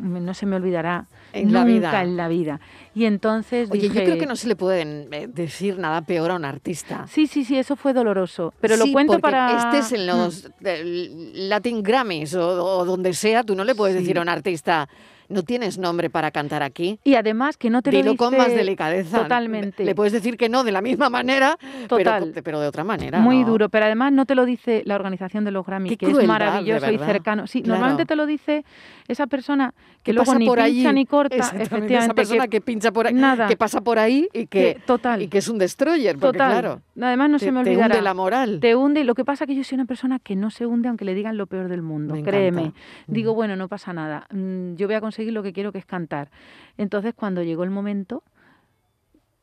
no 0.00 0.34
se 0.34 0.46
me 0.46 0.56
olvidará 0.56 1.06
en 1.32 1.46
nunca 1.46 1.58
la 1.58 1.64
vida. 1.64 2.02
en 2.02 2.16
la 2.16 2.28
vida. 2.28 2.60
Y 2.94 3.06
entonces 3.06 3.70
Oye, 3.70 3.88
yo 3.88 3.94
creo 3.94 4.18
que 4.18 4.26
no 4.26 4.36
se 4.36 4.46
le 4.46 4.54
puede 4.54 4.82
eh, 4.82 5.26
decir 5.26 5.78
nada 5.78 6.02
peor 6.02 6.30
a 6.30 6.36
un 6.36 6.44
artista. 6.44 7.06
Sí, 7.08 7.26
sí, 7.26 7.44
sí, 7.44 7.58
eso 7.58 7.74
fue 7.74 7.92
doloroso. 7.94 8.52
Pero 8.60 8.76
lo 8.76 8.86
cuento 8.92 9.18
para. 9.18 9.56
Este 9.56 9.78
es 9.78 9.92
en 9.92 10.06
los 10.06 10.50
mm. 10.60 11.48
Latin 11.48 11.82
Grammys 11.82 12.34
o, 12.34 12.84
donde 12.84 13.14
sea, 13.14 13.42
tú 13.42 13.54
no 13.56 13.64
le 13.64 13.74
puedes 13.74 13.96
decir 13.96 14.18
a 14.18 14.22
un 14.22 14.28
artista 14.28 14.88
no 15.28 15.42
tienes 15.42 15.78
nombre 15.78 16.10
para 16.10 16.30
cantar 16.30 16.62
aquí. 16.62 16.98
Y 17.04 17.14
además 17.14 17.56
que 17.56 17.70
no 17.70 17.82
te 17.82 17.92
lo 17.92 18.02
dice... 18.02 18.16
con 18.16 18.36
más 18.36 18.48
delicadeza. 18.48 19.22
Totalmente. 19.22 19.84
Le 19.84 19.94
puedes 19.94 20.12
decir 20.12 20.36
que 20.36 20.48
no 20.48 20.64
de 20.64 20.72
la 20.72 20.80
misma 20.80 21.10
manera, 21.10 21.58
Pero, 21.88 22.60
de 22.60 22.66
otra 22.66 22.84
manera. 22.84 23.20
Muy 23.20 23.44
duro, 23.44 23.68
pero 23.68 23.86
además 23.86 24.12
no 24.12 24.26
te 24.26 24.34
lo 24.34 24.44
dice 24.44 24.82
la 24.84 24.94
organización 24.94 25.44
de 25.44 25.50
los 25.50 25.66
Grammy, 25.66 25.96
que 25.96 26.06
es 26.06 26.26
maravilloso 26.26 26.90
y 26.90 26.98
cercano. 26.98 27.46
Sí, 27.46 27.62
normalmente 27.62 28.06
te 28.06 28.16
lo 28.16 28.26
dice 28.26 28.64
esa 29.06 29.26
persona 29.26 29.74
que, 30.02 30.12
luego 30.12 30.34
ni 30.34 30.46
por 30.46 30.62
pincha 30.62 30.92
ni 30.92 31.06
corta, 31.06 31.36
efectivamente. 31.36 31.94
Esa 31.94 32.14
persona 32.14 32.48
que, 32.48 32.60
pincha 32.60 32.92
por 32.92 33.06
ahí, 33.06 33.14
nada, 33.14 33.48
que 33.48 33.56
pasa 33.56 33.80
por 33.80 33.98
ahí 33.98 34.28
y 34.32 34.46
que, 34.46 34.80
total, 34.86 35.22
y 35.22 35.28
que 35.28 35.38
es 35.38 35.48
un 35.48 35.58
destroyer, 35.58 36.16
porque 36.18 36.38
total. 36.38 36.52
claro. 36.52 36.80
Además 37.00 37.30
no 37.30 37.38
se 37.38 37.52
me 37.52 37.60
olvidará. 37.60 37.88
Te 37.88 37.94
hunde 37.94 38.02
la 38.02 38.14
moral. 38.14 38.58
Te 38.60 38.74
hunde. 38.74 39.04
Lo 39.04 39.14
que 39.14 39.24
pasa 39.24 39.44
es 39.44 39.48
que 39.48 39.54
yo 39.54 39.64
soy 39.64 39.76
una 39.76 39.84
persona 39.84 40.18
que 40.18 40.36
no 40.36 40.50
se 40.50 40.66
hunde 40.66 40.88
aunque 40.88 41.04
le 41.04 41.14
digan 41.14 41.36
lo 41.36 41.46
peor 41.46 41.68
del 41.68 41.82
mundo. 41.82 42.16
créeme. 42.24 42.72
Digo, 43.06 43.34
bueno, 43.34 43.56
no 43.56 43.68
pasa 43.68 43.92
nada. 43.92 44.26
Mm, 44.30 44.74
yo 44.74 44.86
voy 44.86 44.96
a 44.96 45.00
conseguir 45.00 45.17
lo 45.26 45.42
que 45.42 45.52
quiero, 45.52 45.72
que 45.72 45.78
es 45.78 45.86
cantar. 45.86 46.30
Entonces, 46.76 47.14
cuando 47.14 47.42
llegó 47.42 47.64
el 47.64 47.70
momento, 47.70 48.22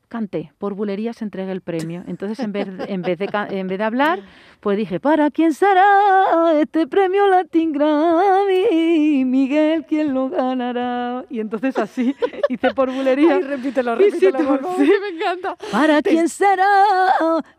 canté, 0.08 0.54
por 0.58 0.74
bulería 0.76 1.14
se 1.14 1.24
entrega 1.24 1.52
el 1.52 1.62
premio. 1.62 2.04
Entonces, 2.08 2.40
en 2.40 2.52
vez, 2.52 2.68
en 2.88 3.02
vez, 3.02 3.20
de, 3.20 3.28
en 3.50 3.68
vez 3.68 3.78
de 3.78 3.84
hablar, 3.84 4.22
pues 4.60 4.78
dije, 4.78 5.00
¿para 5.00 5.30
quién 5.32 5.54
será 5.54 6.54
este 6.60 6.88
premio 6.88 7.28
Latin 7.28 7.72
Grammy? 7.74 9.26
Miguel, 9.26 9.86
¿quién 9.86 10.14
lo 10.14 10.30
ganará? 10.30 11.26
Y 11.30 11.40
entonces 11.40 11.78
así 11.78 12.16
hice 12.50 12.74
por 12.74 12.92
bulería. 12.92 13.40
Y 13.40 13.42
repítelo, 13.42 13.96
repítelo. 13.96 14.60
Sí, 14.78 14.90
me 15.02 15.18
encanta. 15.18 15.58
¿Para 15.72 16.02
quién 16.02 16.30
será 16.30 16.66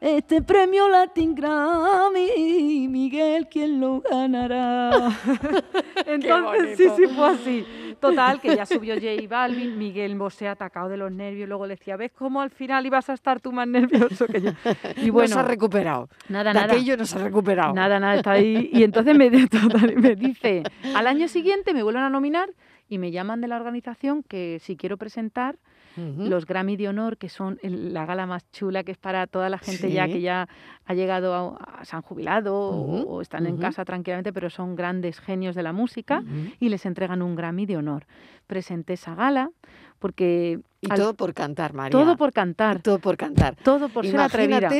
este 0.00 0.40
premio 0.42 0.88
Latin 0.88 1.34
Grammy? 1.34 2.88
Miguel, 2.88 3.48
¿quién 3.48 3.80
lo 3.80 4.00
ganará? 4.00 4.90
entonces, 6.06 6.78
sí, 6.78 6.86
sí, 6.96 7.06
fue 7.14 7.26
así. 7.28 7.66
Total, 8.00 8.40
que 8.40 8.54
ya 8.54 8.66
subió 8.66 8.94
J 8.94 9.26
Balvin, 9.28 9.78
Miguel 9.78 10.16
Bosé 10.16 10.48
atacado 10.48 10.88
de 10.88 10.96
los 10.96 11.12
nervios, 11.12 11.48
luego 11.48 11.66
le 11.66 11.74
decía, 11.74 11.96
¿ves 11.96 12.12
cómo 12.12 12.40
al 12.40 12.50
final 12.50 12.84
ibas 12.86 13.08
a 13.08 13.14
estar 13.14 13.40
tú 13.40 13.52
más 13.52 13.66
nervioso 13.68 14.26
que 14.26 14.40
yo? 14.40 14.50
Y 14.96 15.10
bueno, 15.10 15.28
no 15.28 15.34
se 15.34 15.40
ha 15.40 15.42
recuperado. 15.42 16.08
Nada, 16.28 16.52
nada. 16.52 16.72
Aquello 16.72 16.96
no 16.96 17.04
se 17.04 17.18
ha 17.18 17.24
recuperado. 17.24 17.72
Nada, 17.72 17.98
nada, 18.00 18.16
está 18.16 18.32
ahí. 18.32 18.70
Y 18.72 18.82
entonces 18.82 19.16
me, 19.16 19.30
me 19.30 20.16
dice, 20.16 20.62
al 20.94 21.06
año 21.06 21.28
siguiente 21.28 21.74
me 21.74 21.82
vuelven 21.82 22.02
a 22.02 22.10
nominar 22.10 22.50
y 22.88 22.98
me 22.98 23.10
llaman 23.10 23.40
de 23.40 23.48
la 23.48 23.56
organización 23.56 24.22
que 24.22 24.58
si 24.60 24.76
quiero 24.76 24.96
presentar 24.96 25.56
los 25.96 26.46
Grammy 26.46 26.76
de 26.76 26.88
Honor, 26.88 27.16
que 27.16 27.28
son 27.28 27.58
la 27.62 28.06
gala 28.06 28.26
más 28.26 28.50
chula, 28.52 28.84
que 28.84 28.92
es 28.92 28.98
para 28.98 29.26
toda 29.26 29.48
la 29.48 29.58
gente 29.58 29.90
ya 29.90 30.06
que 30.06 30.20
ya 30.20 30.48
ha 30.84 30.94
llegado 30.94 31.34
a, 31.34 31.84
se 31.84 31.96
han 31.96 32.02
jubilado 32.02 32.54
o, 32.56 33.20
están 33.20 33.46
en 33.46 33.56
casa 33.56 33.84
tranquilamente, 33.84 34.32
pero 34.32 34.50
son 34.50 34.76
grandes 34.76 35.20
genios 35.20 35.54
de 35.54 35.62
la 35.62 35.72
música 35.72 36.22
y 36.60 36.68
les 36.68 36.86
entregan 36.86 37.22
un 37.22 37.34
Grammy 37.34 37.66
de 37.66 37.76
Honor. 37.76 38.06
Presenté 38.46 38.94
esa 38.94 39.14
gala 39.14 39.50
porque... 39.98 40.60
Y 40.94 40.96
todo 40.96 41.14
por 41.14 41.34
cantar, 41.34 41.72
María. 41.72 41.90
Todo 41.90 42.16
por 42.16 42.32
cantar. 42.32 42.80
Todo 42.82 42.98
por 42.98 43.16
cantar. 43.16 43.56
Todo 43.56 43.88
por 43.88 44.06
ser 44.06 44.20
atrevida. 44.20 44.70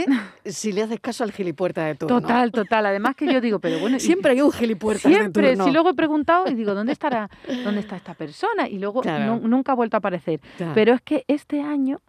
si 0.44 0.72
le 0.72 0.82
haces 0.82 1.00
caso 1.00 1.25
al 1.25 1.32
gilipuerta 1.32 1.84
de 1.84 1.94
turno. 1.94 2.20
Total, 2.20 2.50
total. 2.52 2.86
Además 2.86 3.16
que 3.16 3.32
yo 3.32 3.40
digo, 3.40 3.58
pero 3.58 3.78
bueno... 3.78 3.98
Siempre 3.98 4.32
hay 4.32 4.40
un 4.40 4.52
gilipuerta 4.52 5.08
Siempre. 5.08 5.48
de 5.48 5.52
turno. 5.54 5.64
Si 5.64 5.72
luego 5.72 5.90
he 5.90 5.94
preguntado 5.94 6.48
y 6.48 6.54
digo, 6.54 6.75
¿dónde 6.75 6.92
estará 6.92 7.28
dónde 7.64 7.80
está 7.80 7.96
esta 7.96 8.14
persona? 8.14 8.68
Y 8.68 8.78
luego 8.78 9.02
nunca 9.42 9.72
ha 9.72 9.75
vuelto 9.75 9.96
a 9.96 9.98
aparecer. 9.98 10.40
Pero 10.75 10.94
es 10.94 11.00
que 11.02 11.25
este 11.28 11.60
año 11.60 12.00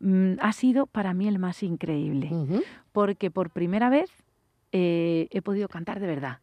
mm, 0.00 0.34
ha 0.40 0.52
sido 0.52 0.86
para 0.86 1.14
mí 1.14 1.28
el 1.28 1.38
más 1.38 1.62
increíble. 1.62 2.30
Porque 2.92 3.30
por 3.30 3.50
primera 3.50 3.88
vez 3.88 4.10
eh, 4.72 5.28
he 5.30 5.42
podido 5.42 5.68
cantar 5.68 6.00
de 6.00 6.06
verdad. 6.06 6.38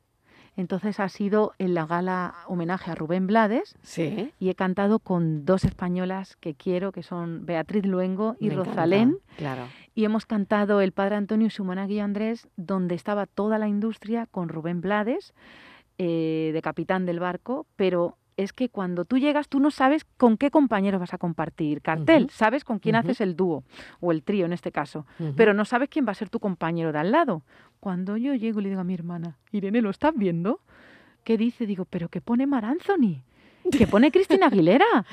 Entonces 0.60 1.00
ha 1.00 1.08
sido 1.08 1.54
en 1.58 1.74
la 1.74 1.86
gala 1.86 2.36
homenaje 2.46 2.92
a 2.92 2.96
Rubén 2.96 3.28
Blades 3.28 3.78
sí. 3.82 4.34
y 4.40 4.50
he 4.50 4.56
cantado 4.56 5.00
con 5.00 5.46
dos 5.46 5.64
españolas 5.64 6.36
que 6.36 6.54
quiero, 6.54 6.92
que 6.92 7.02
son 7.02 7.46
Beatriz 7.46 7.86
Luengo 7.86 8.36
y 8.42 8.50
Rosalén. 8.50 9.20
claro. 9.38 9.70
Y 9.96 10.04
hemos 10.04 10.26
cantado 10.26 10.82
El 10.82 10.92
Padre 10.92 11.16
Antonio 11.16 11.48
y 11.48 11.50
su 11.50 11.64
monaguillo 11.64 12.04
Andrés, 12.04 12.50
donde 12.58 12.96
estaba 12.96 13.26
toda 13.26 13.58
la 13.58 13.70
industria 13.70 14.26
con 14.26 14.50
Rubén 14.50 14.82
Blades, 14.82 15.34
eh, 15.98 16.52
de 16.54 16.62
capitán 16.62 17.06
del 17.06 17.22
barco, 17.22 17.66
pero 17.78 18.18
es 18.40 18.54
que 18.54 18.70
cuando 18.70 19.04
tú 19.04 19.18
llegas 19.18 19.50
tú 19.50 19.60
no 19.60 19.70
sabes 19.70 20.06
con 20.16 20.38
qué 20.38 20.50
compañero 20.50 20.98
vas 20.98 21.14
a 21.14 21.18
compartir 21.18 21.82
cartel, 21.82 22.30
sabes 22.30 22.64
con 22.64 22.80
quién 22.80 22.96
haces 22.96 23.20
el 23.20 23.36
dúo 23.36 23.66
o 24.00 24.14
el 24.14 24.24
trío 24.24 24.46
en 24.46 24.54
este 24.54 24.72
caso, 24.72 25.06
pero 25.36 25.54
no 25.54 25.66
sabes 25.66 25.90
quién 25.90 26.08
va 26.08 26.12
a 26.12 26.16
ser 26.16 26.30
tu 26.30 26.40
compañero 26.40 26.94
de 26.94 27.00
al 27.00 27.12
lado. 27.12 27.44
Cuando 27.82 28.16
yo 28.16 28.34
llego 28.34 28.62
y 28.62 28.64
le 28.64 28.70
digo 28.70 28.82
a 28.82 28.86
mi 28.86 28.94
hermana, 28.94 29.38
Irene, 29.52 29.82
¿lo 29.82 29.90
estás 29.90 30.14
viendo? 30.16 30.62
¿Qué 31.26 31.38
dice? 31.38 31.66
Digo, 31.66 31.84
pero 31.84 32.08
¿qué 32.08 32.22
pone 32.22 32.48
Mar 32.48 32.64
Anthony? 32.64 33.24
¿Qué 33.72 33.88
pone 33.88 34.10
Cristina 34.12 34.48
Aguilera? 34.48 35.06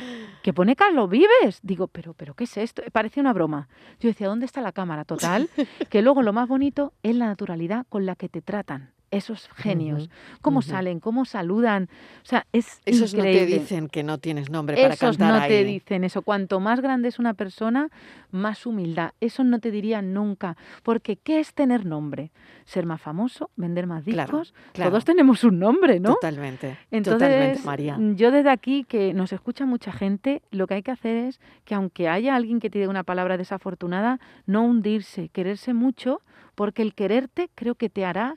¿Qué 0.45 0.52
pone 0.52 0.76
Carlos 0.76 1.11
Vives? 1.11 1.59
Digo, 1.62 1.88
pero, 1.88 2.14
pero 2.14 2.35
¿qué 2.35 2.45
es 2.45 2.56
esto? 2.56 2.83
Parece 2.92 3.21
una 3.21 3.33
broma. 3.33 3.68
Yo 3.99 4.09
decía, 4.09 4.28
¿dónde 4.28 4.47
está 4.47 4.61
la 4.61 4.71
cámara? 4.71 5.04
Total, 5.04 5.50
que 5.90 6.00
luego 6.00 6.23
lo 6.23 6.33
más 6.33 6.49
bonito 6.49 6.92
es 7.02 7.16
la 7.16 7.26
naturalidad 7.26 7.87
con 7.88 8.06
la 8.06 8.14
que 8.14 8.28
te 8.28 8.40
tratan 8.40 8.96
esos 9.16 9.49
genios, 9.54 10.11
cómo 10.40 10.62
salen, 10.62 11.00
cómo 11.00 11.25
saludan. 11.25 11.88
O 12.23 12.26
sea, 12.26 12.46
es 12.52 12.80
Esos 12.85 13.14
no 13.14 13.23
te 13.23 13.46
dicen 13.46 13.88
que 13.88 14.02
no 14.02 14.18
tienes 14.18 14.50
nombre 14.50 14.76
para 14.76 14.94
Esos 14.94 15.16
cantar 15.16 15.42
no 15.42 15.49
te 15.49 15.64
dicen 15.64 16.04
eso. 16.04 16.23
Cuanto 16.23 16.61
más 16.61 16.80
grande 16.80 17.08
es 17.08 17.18
una 17.18 17.35
persona, 17.35 17.88
más 18.30 18.66
humildad. 18.66 19.12
Eso 19.20 19.44
no 19.44 19.58
te 19.58 19.70
dirían 19.70 20.12
nunca. 20.12 20.56
Porque 20.82 21.16
¿qué 21.16 21.40
es 21.40 21.54
tener 21.54 21.85
nombre? 21.85 22.30
Ser 22.64 22.87
más 22.87 23.00
famoso, 23.00 23.50
vender 23.56 23.87
más 23.87 24.04
discos. 24.04 24.54
Todos 24.73 25.04
tenemos 25.04 25.44
un 25.44 25.58
nombre, 25.58 26.00
¿no? 26.00 26.14
Totalmente. 26.14 26.78
Entonces, 26.90 27.64
María. 27.64 27.96
yo 28.14 28.30
desde 28.30 28.50
aquí, 28.50 28.85
que 28.85 29.14
nos 29.14 29.32
escucha 29.32 29.66
mucha 29.66 29.92
gente, 29.92 30.42
lo 30.50 30.66
que 30.66 30.75
hay 30.75 30.82
que 30.82 30.90
hacer 30.90 31.16
es 31.16 31.40
que 31.64 31.75
aunque 31.75 32.08
haya 32.08 32.35
alguien 32.35 32.61
que 32.61 32.70
te 32.70 32.78
diga 32.78 32.90
una 32.90 33.04
palabra 33.04 33.37
desafortunada, 33.37 34.20
no 34.46 34.64
hundirse, 34.64 35.28
quererse 35.28 35.75
mucho, 35.75 36.23
porque 36.54 36.82
el 36.82 36.94
quererte 36.94 37.50
creo 37.54 37.75
que 37.75 37.88
te 37.88 38.04
hará 38.04 38.37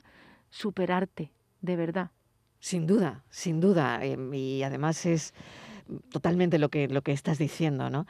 superarte, 0.50 1.32
de 1.60 1.76
verdad. 1.76 2.10
Sin 2.58 2.86
duda, 2.86 3.24
sin 3.30 3.60
duda. 3.60 4.04
Em, 4.04 4.32
y 4.34 4.62
además 4.62 5.06
es 5.06 5.32
totalmente 6.12 6.58
lo 6.58 6.68
que, 6.68 6.88
lo 6.88 7.02
que 7.02 7.12
estás 7.12 7.38
diciendo, 7.38 7.90
¿no? 7.90 8.06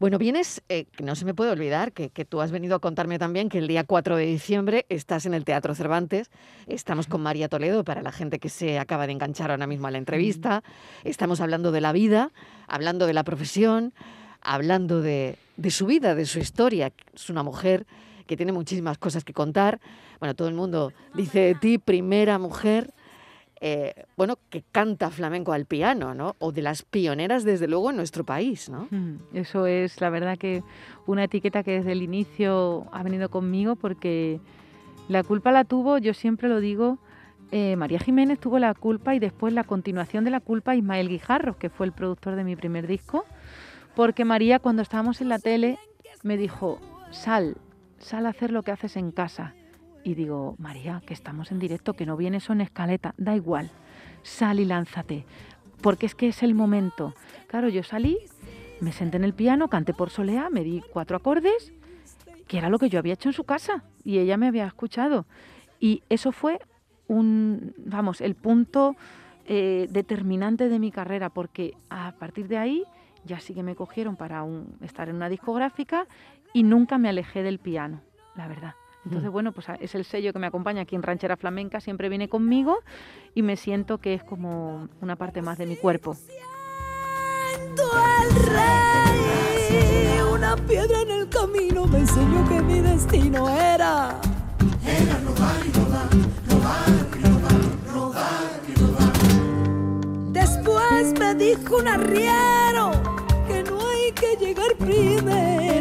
Bueno, 0.00 0.18
vienes, 0.18 0.62
eh, 0.68 0.86
no 1.02 1.14
se 1.14 1.24
me 1.24 1.34
puede 1.34 1.50
olvidar 1.50 1.92
que, 1.92 2.10
que, 2.10 2.24
tú 2.24 2.40
has 2.40 2.50
venido 2.50 2.74
a 2.74 2.78
contarme 2.80 3.18
también 3.18 3.48
que 3.48 3.58
el 3.58 3.68
día 3.68 3.84
4 3.84 4.16
de 4.16 4.26
diciembre 4.26 4.86
estás 4.88 5.26
en 5.26 5.34
el 5.34 5.44
Teatro 5.44 5.74
Cervantes, 5.74 6.30
estamos 6.66 7.06
con 7.06 7.22
María 7.22 7.48
Toledo, 7.48 7.84
para 7.84 8.02
la 8.02 8.12
gente 8.12 8.38
que 8.38 8.48
se 8.48 8.78
acaba 8.78 9.06
de 9.06 9.12
enganchar 9.12 9.50
ahora 9.50 9.66
mismo 9.66 9.86
a 9.86 9.90
la 9.90 9.98
entrevista, 9.98 10.62
estamos 11.04 11.40
hablando 11.40 11.72
de 11.72 11.80
la 11.80 11.92
vida, 11.92 12.32
hablando 12.66 13.06
de 13.06 13.14
la 13.14 13.24
profesión, 13.24 13.94
hablando 14.40 15.00
de, 15.00 15.38
de 15.56 15.70
su 15.70 15.86
vida, 15.86 16.14
de 16.14 16.26
su 16.26 16.38
historia, 16.38 16.92
es 17.14 17.30
una 17.30 17.42
mujer 17.42 17.86
que 18.32 18.36
tiene 18.38 18.52
muchísimas 18.52 18.96
cosas 18.96 19.24
que 19.24 19.34
contar, 19.34 19.78
bueno, 20.18 20.34
todo 20.34 20.48
el 20.48 20.54
mundo 20.54 20.92
dice 21.14 21.40
de 21.40 21.54
ti, 21.54 21.76
primera 21.76 22.38
mujer 22.38 22.94
eh, 23.64 24.06
bueno, 24.16 24.38
que 24.50 24.64
canta 24.72 25.08
flamenco 25.10 25.52
al 25.52 25.66
piano, 25.66 26.14
¿no? 26.14 26.34
O 26.40 26.50
de 26.50 26.62
las 26.62 26.82
pioneras, 26.82 27.44
desde 27.44 27.68
luego, 27.68 27.90
en 27.90 27.96
nuestro 27.96 28.24
país, 28.24 28.68
¿no? 28.68 28.88
Mm, 28.90 29.18
eso 29.34 29.66
es, 29.66 30.00
la 30.00 30.10
verdad, 30.10 30.36
que 30.36 30.64
una 31.06 31.22
etiqueta 31.22 31.62
que 31.62 31.74
desde 31.74 31.92
el 31.92 32.02
inicio 32.02 32.88
ha 32.90 33.04
venido 33.04 33.28
conmigo 33.28 33.76
porque 33.76 34.40
la 35.08 35.22
culpa 35.22 35.52
la 35.52 35.62
tuvo, 35.62 35.98
yo 35.98 36.12
siempre 36.12 36.48
lo 36.48 36.58
digo, 36.58 36.98
eh, 37.52 37.76
María 37.76 38.00
Jiménez 38.00 38.40
tuvo 38.40 38.58
la 38.58 38.74
culpa 38.74 39.14
y 39.14 39.20
después 39.20 39.52
la 39.52 39.62
continuación 39.62 40.24
de 40.24 40.32
la 40.32 40.40
culpa 40.40 40.74
Ismael 40.74 41.08
Guijarro, 41.08 41.56
que 41.56 41.70
fue 41.70 41.86
el 41.86 41.92
productor 41.92 42.34
de 42.34 42.42
mi 42.42 42.56
primer 42.56 42.88
disco, 42.88 43.26
porque 43.94 44.24
María 44.24 44.58
cuando 44.58 44.82
estábamos 44.82 45.20
en 45.20 45.28
la 45.28 45.38
tele 45.38 45.78
me 46.24 46.36
dijo, 46.36 46.80
sal, 47.12 47.58
sal 48.02 48.26
a 48.26 48.30
hacer 48.30 48.50
lo 48.50 48.62
que 48.62 48.72
haces 48.72 48.96
en 48.96 49.12
casa 49.12 49.54
y 50.04 50.14
digo, 50.14 50.56
María, 50.58 51.02
que 51.06 51.14
estamos 51.14 51.52
en 51.52 51.58
directo, 51.58 51.94
que 51.94 52.06
no 52.06 52.16
viene 52.16 52.40
son 52.40 52.60
escaleta, 52.60 53.14
da 53.16 53.36
igual, 53.36 53.70
sal 54.22 54.58
y 54.60 54.64
lánzate, 54.64 55.24
porque 55.80 56.06
es 56.06 56.14
que 56.14 56.28
es 56.28 56.42
el 56.42 56.54
momento. 56.54 57.14
Claro, 57.46 57.68
yo 57.68 57.82
salí, 57.82 58.18
me 58.80 58.92
senté 58.92 59.16
en 59.16 59.24
el 59.24 59.32
piano, 59.32 59.68
canté 59.68 59.94
por 59.94 60.10
solea, 60.10 60.50
me 60.50 60.64
di 60.64 60.82
cuatro 60.92 61.16
acordes, 61.16 61.72
que 62.48 62.58
era 62.58 62.68
lo 62.68 62.78
que 62.78 62.88
yo 62.88 62.98
había 62.98 63.14
hecho 63.14 63.28
en 63.28 63.32
su 63.32 63.44
casa, 63.44 63.84
y 64.04 64.18
ella 64.18 64.36
me 64.36 64.48
había 64.48 64.66
escuchado. 64.66 65.24
Y 65.78 66.02
eso 66.08 66.32
fue 66.32 66.60
un, 67.06 67.74
vamos, 67.78 68.20
el 68.20 68.34
punto 68.34 68.96
eh, 69.46 69.86
determinante 69.90 70.68
de 70.68 70.78
mi 70.80 70.90
carrera, 70.90 71.28
porque 71.30 71.74
a 71.90 72.12
partir 72.18 72.48
de 72.48 72.58
ahí 72.58 72.84
ya 73.24 73.38
sí 73.38 73.54
que 73.54 73.62
me 73.62 73.76
cogieron 73.76 74.16
para 74.16 74.42
un, 74.42 74.76
estar 74.80 75.08
en 75.08 75.14
una 75.14 75.28
discográfica 75.28 76.08
y 76.52 76.62
nunca 76.62 76.98
me 76.98 77.08
alejé 77.08 77.42
del 77.42 77.58
piano, 77.58 78.00
la 78.34 78.48
verdad. 78.48 78.74
Entonces, 79.04 79.30
mm. 79.30 79.32
bueno, 79.32 79.52
pues 79.52 79.66
es 79.80 79.94
el 79.94 80.04
sello 80.04 80.32
que 80.32 80.38
me 80.38 80.46
acompaña 80.46 80.82
aquí 80.82 80.94
en 80.94 81.02
Ranchera 81.02 81.36
Flamenca, 81.36 81.80
siempre 81.80 82.08
viene 82.08 82.28
conmigo 82.28 82.78
y 83.34 83.42
me 83.42 83.56
siento 83.56 83.98
que 83.98 84.14
es 84.14 84.22
como 84.22 84.88
una 85.00 85.16
parte 85.16 85.42
más 85.42 85.58
de 85.58 85.66
mi 85.66 85.76
cuerpo. 85.76 86.16
una 90.32 90.56
piedra 90.56 91.02
en 91.02 91.10
el 91.10 91.28
camino 91.28 91.86
me 91.86 91.98
enseñó 91.98 92.48
que 92.48 92.62
mi 92.62 92.80
destino 92.80 93.48
era. 93.48 94.20
Era 94.84 95.18
robar 95.20 95.66
y 95.66 95.72
robar, 95.72 96.08
robar 96.48 96.88
y 97.16 97.22
robar, 97.90 98.60
y 98.68 98.74
robar. 98.80 99.12
Después 100.32 101.18
me 101.18 101.34
dijo 101.34 101.76
un 101.78 101.88
arriero 101.88 102.90
que 103.46 103.62
no 103.62 103.80
hay 103.88 104.12
que 104.12 104.36
llegar 104.36 104.74
primero, 104.78 105.71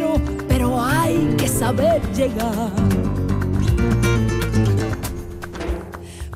hay 1.12 1.36
que 1.36 1.48
saber 1.48 2.02
llegar. 2.14 2.72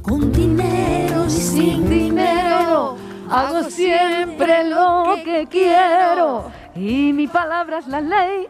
con 0.01 0.31
dinero 0.31 1.25
y 1.25 1.31
sin 1.31 1.89
dinero. 1.89 2.95
Hago 3.27 3.63
siempre 3.63 4.63
lo 4.69 5.15
que 5.23 5.47
quiero 5.49 6.51
y 6.75 7.11
mi 7.11 7.27
palabra 7.27 7.79
es 7.79 7.87
la 7.87 8.01
ley. 8.01 8.47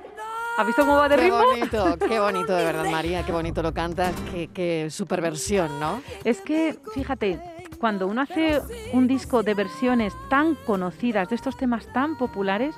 ¿Has 0.58 0.68
visto 0.68 0.82
cómo 0.82 0.98
va 0.98 1.08
de 1.08 1.16
ritmo? 1.16 1.40
Qué 1.40 1.46
bonito, 1.46 1.98
qué 2.10 2.20
bonito 2.28 2.54
de 2.54 2.66
verdad, 2.66 2.86
María, 2.92 3.24
qué 3.24 3.32
bonito 3.32 3.62
lo 3.62 3.74
cantas, 3.74 4.14
qué, 4.32 4.50
qué 4.54 4.90
superversión, 4.90 5.80
¿no? 5.80 6.02
Es 6.26 6.42
que, 6.42 6.78
fíjate, 6.94 7.40
cuando 7.80 8.06
uno 8.08 8.22
hace 8.22 8.62
un 8.92 9.08
disco 9.08 9.44
de 9.44 9.54
versiones 9.54 10.14
tan 10.30 10.56
conocidas, 10.56 11.30
de 11.30 11.36
estos 11.36 11.56
temas 11.56 11.88
tan 11.94 12.18
populares, 12.18 12.76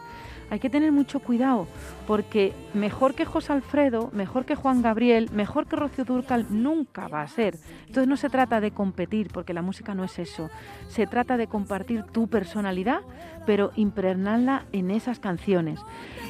hay 0.49 0.59
que 0.59 0.69
tener 0.69 0.91
mucho 0.91 1.19
cuidado, 1.19 1.67
porque 2.05 2.53
mejor 2.73 3.15
que 3.15 3.25
José 3.25 3.53
Alfredo, 3.53 4.09
mejor 4.13 4.45
que 4.45 4.55
Juan 4.55 4.81
Gabriel, 4.81 5.29
mejor 5.33 5.67
que 5.67 5.75
Rocío 5.75 6.05
Durcal 6.05 6.47
nunca 6.49 7.07
va 7.07 7.21
a 7.21 7.27
ser. 7.27 7.57
Entonces 7.87 8.07
no 8.07 8.17
se 8.17 8.29
trata 8.29 8.61
de 8.61 8.71
competir, 8.71 9.29
porque 9.33 9.53
la 9.53 9.61
música 9.61 9.93
no 9.93 10.03
es 10.03 10.19
eso. 10.19 10.49
Se 10.87 11.07
trata 11.07 11.37
de 11.37 11.47
compartir 11.47 12.03
tu 12.03 12.27
personalidad, 12.27 13.01
pero 13.45 13.71
impregnarla 13.75 14.65
en 14.71 14.91
esas 14.91 15.19
canciones. 15.19 15.79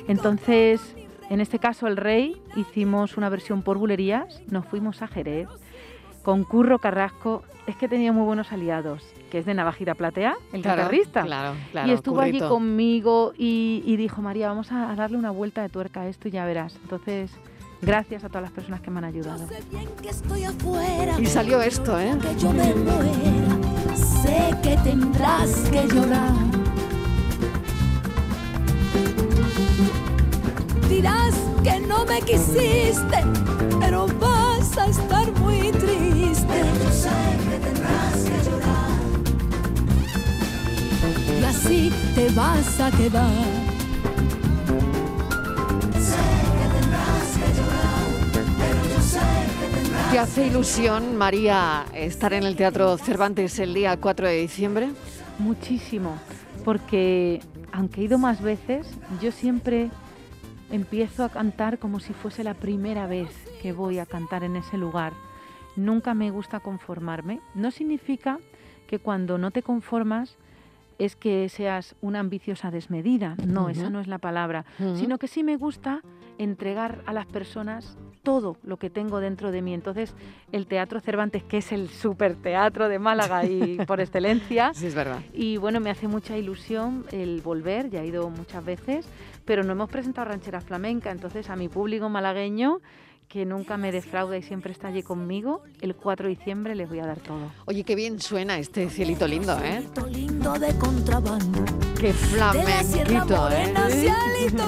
Entonces, 0.07 0.95
en 1.29 1.41
este 1.41 1.59
caso, 1.59 1.87
El 1.87 1.97
Rey, 1.97 2.41
hicimos 2.55 3.17
una 3.17 3.29
versión 3.29 3.61
por 3.61 3.77
bulerías, 3.77 4.41
nos 4.49 4.65
fuimos 4.65 5.01
a 5.01 5.07
Jerez 5.07 5.47
con 6.27 6.43
Curro 6.43 6.79
Carrasco, 6.79 7.41
es 7.67 7.77
que 7.77 7.87
tenía 7.87 8.11
muy 8.11 8.25
buenos 8.25 8.51
aliados, 8.51 9.01
que 9.31 9.37
es 9.37 9.45
de 9.45 9.53
Navajita 9.53 9.95
Platea, 9.95 10.35
el 10.51 10.57
guitarrista. 10.61 11.25
y 11.85 11.91
estuvo 11.91 12.19
allí 12.19 12.41
conmigo 12.41 13.31
y, 13.37 13.95
dijo, 13.95 14.21
María, 14.21 14.49
vamos 14.49 14.69
a, 14.73 14.93
darle 14.95 15.15
una 15.15 15.31
vuelta 15.31 15.61
de 15.61 15.69
tuerca 15.69 16.01
a 16.01 16.07
esto 16.09 16.27
y 16.27 16.31
ya 16.31 16.43
verás. 16.43 16.75
Entonces, 16.83 17.31
gracias 17.81 18.25
a 18.25 18.27
todas 18.27 18.41
las 18.41 18.51
personas 18.51 18.81
que 18.81 18.91
me 18.91 18.97
han 18.97 19.05
ayudado. 19.05 19.47
y 21.17 21.25
salió 21.27 21.61
esto, 21.61 21.97
¿eh? 21.97 22.13
Que 22.21 22.37
yo 22.37 22.51
me 22.51 22.75
muera, 22.75 23.95
sé 23.95 24.53
que 24.61 24.75
tendrás 24.83 25.69
que 25.69 25.87
llorar. 25.87 26.33
Dirás 30.89 31.35
que 31.63 31.79
no 31.79 32.05
me 32.05 32.21
quisiste, 32.21 33.23
pero 33.79 34.07
vas 34.19 34.77
a 34.77 34.87
estar 34.87 35.31
muy 35.39 35.66
así 41.47 41.91
te 42.13 42.29
vas 42.31 42.79
a 42.79 42.91
quedar. 42.91 43.31
Sé 45.99 46.25
que 46.57 46.65
tendrás 46.75 47.37
que 47.37 47.47
llorar, 47.57 48.03
pero 48.59 48.81
yo 48.93 48.99
sé 49.01 49.19
que 49.59 49.67
tendrás 49.77 50.11
¿Te 50.11 50.19
hace 50.19 50.47
ilusión, 50.47 51.17
María, 51.17 51.85
estar 51.93 52.33
en 52.33 52.43
el 52.43 52.55
Teatro 52.55 52.97
Cervantes 52.97 53.59
el 53.59 53.73
día 53.73 53.97
4 53.97 54.27
de 54.27 54.41
diciembre? 54.41 54.89
Muchísimo, 55.39 56.17
porque 56.65 57.41
aunque 57.71 58.01
he 58.01 58.03
ido 58.05 58.17
más 58.17 58.41
veces, 58.41 58.87
yo 59.21 59.31
siempre 59.31 59.89
empiezo 60.71 61.23
a 61.23 61.29
cantar 61.29 61.79
como 61.79 61.99
si 61.99 62.13
fuese 62.13 62.43
la 62.43 62.53
primera 62.53 63.07
vez 63.07 63.29
que 63.61 63.71
voy 63.71 63.99
a 63.99 64.05
cantar 64.05 64.43
en 64.43 64.57
ese 64.57 64.77
lugar 64.77 65.13
nunca 65.77 66.13
me 66.13 66.31
gusta 66.31 66.59
conformarme. 66.59 67.39
No 67.55 67.71
significa 67.71 68.39
que 68.87 68.99
cuando 68.99 69.37
no 69.37 69.51
te 69.51 69.63
conformas 69.63 70.37
es 70.99 71.15
que 71.15 71.47
seas 71.49 71.95
una 72.01 72.19
ambiciosa 72.19 72.71
desmedida, 72.71 73.35
no, 73.45 73.69
esa 73.69 73.89
no 73.89 73.99
es 73.99 74.07
la 74.07 74.17
palabra, 74.17 74.65
sino 74.95 75.17
que 75.17 75.27
sí 75.27 75.43
me 75.43 75.57
gusta 75.57 76.01
entregar 76.37 77.01
a 77.05 77.13
las 77.13 77.25
personas 77.25 77.97
todo 78.23 78.57
lo 78.63 78.77
que 78.77 78.89
tengo 78.89 79.19
dentro 79.19 79.51
de 79.51 79.61
mí. 79.61 79.73
Entonces, 79.73 80.13
el 80.51 80.67
Teatro 80.67 80.99
Cervantes, 80.99 81.43
que 81.43 81.59
es 81.59 81.71
el 81.71 81.87
super 81.87 82.35
teatro 82.35 82.89
de 82.89 82.99
Málaga 82.99 83.45
y 83.45 83.77
por 83.87 84.01
excelencia, 84.01 84.73
sí, 84.73 84.87
es 84.87 84.95
verdad. 84.95 85.21
y 85.33 85.57
bueno, 85.57 85.79
me 85.79 85.89
hace 85.89 86.07
mucha 86.07 86.37
ilusión 86.37 87.05
el 87.11 87.41
volver, 87.41 87.89
ya 87.89 88.01
he 88.01 88.07
ido 88.07 88.29
muchas 88.29 88.65
veces, 88.65 89.07
pero 89.45 89.63
no 89.63 89.71
hemos 89.71 89.89
presentado 89.89 90.27
ranchera 90.29 90.59
flamenca, 90.59 91.11
entonces 91.11 91.49
a 91.49 91.55
mi 91.55 91.69
público 91.69 92.09
malagueño 92.09 92.81
que 93.27 93.45
nunca 93.45 93.77
me 93.77 93.91
defrauda 93.91 94.37
y 94.37 94.41
siempre 94.41 94.71
está 94.71 94.87
allí 94.87 95.03
conmigo, 95.03 95.61
el 95.81 95.95
4 95.95 96.27
de 96.27 96.35
diciembre 96.35 96.75
les 96.75 96.87
voy 96.87 96.99
a 96.99 97.05
dar 97.05 97.19
todo. 97.19 97.51
Oye, 97.65 97.83
qué 97.83 97.95
bien 97.95 98.21
suena 98.21 98.57
este 98.57 98.89
cielito 98.89 99.27
lindo, 99.27 99.57
¿eh? 99.63 99.83
lindo 100.09 100.53
de 100.53 100.77
contrabando. 100.77 101.65
Qué 101.99 102.13
flamenquito, 102.13 103.49
¿eh? 103.51 103.73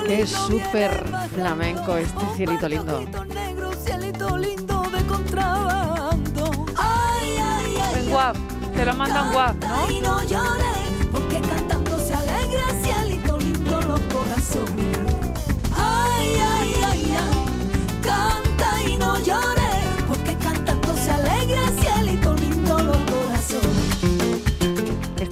Qué 0.05 0.25
súper 0.27 0.91
flamenco 1.33 1.95
este 1.95 2.25
cielito 2.35 2.67
lindo. 2.67 3.01
Negro, 3.25 3.71
cielito 3.73 4.37
lindo 4.37 4.81
de 4.81 5.05
contrabando. 5.05 6.65
Ay, 6.75 7.37
ay, 7.41 7.75
ay. 7.81 8.03
En 8.03 8.09
guap, 8.09 8.35
te 8.75 8.85
lo 8.85 8.93
mandan 8.93 9.31
guap, 9.31 9.55
¿no? 9.63 10.68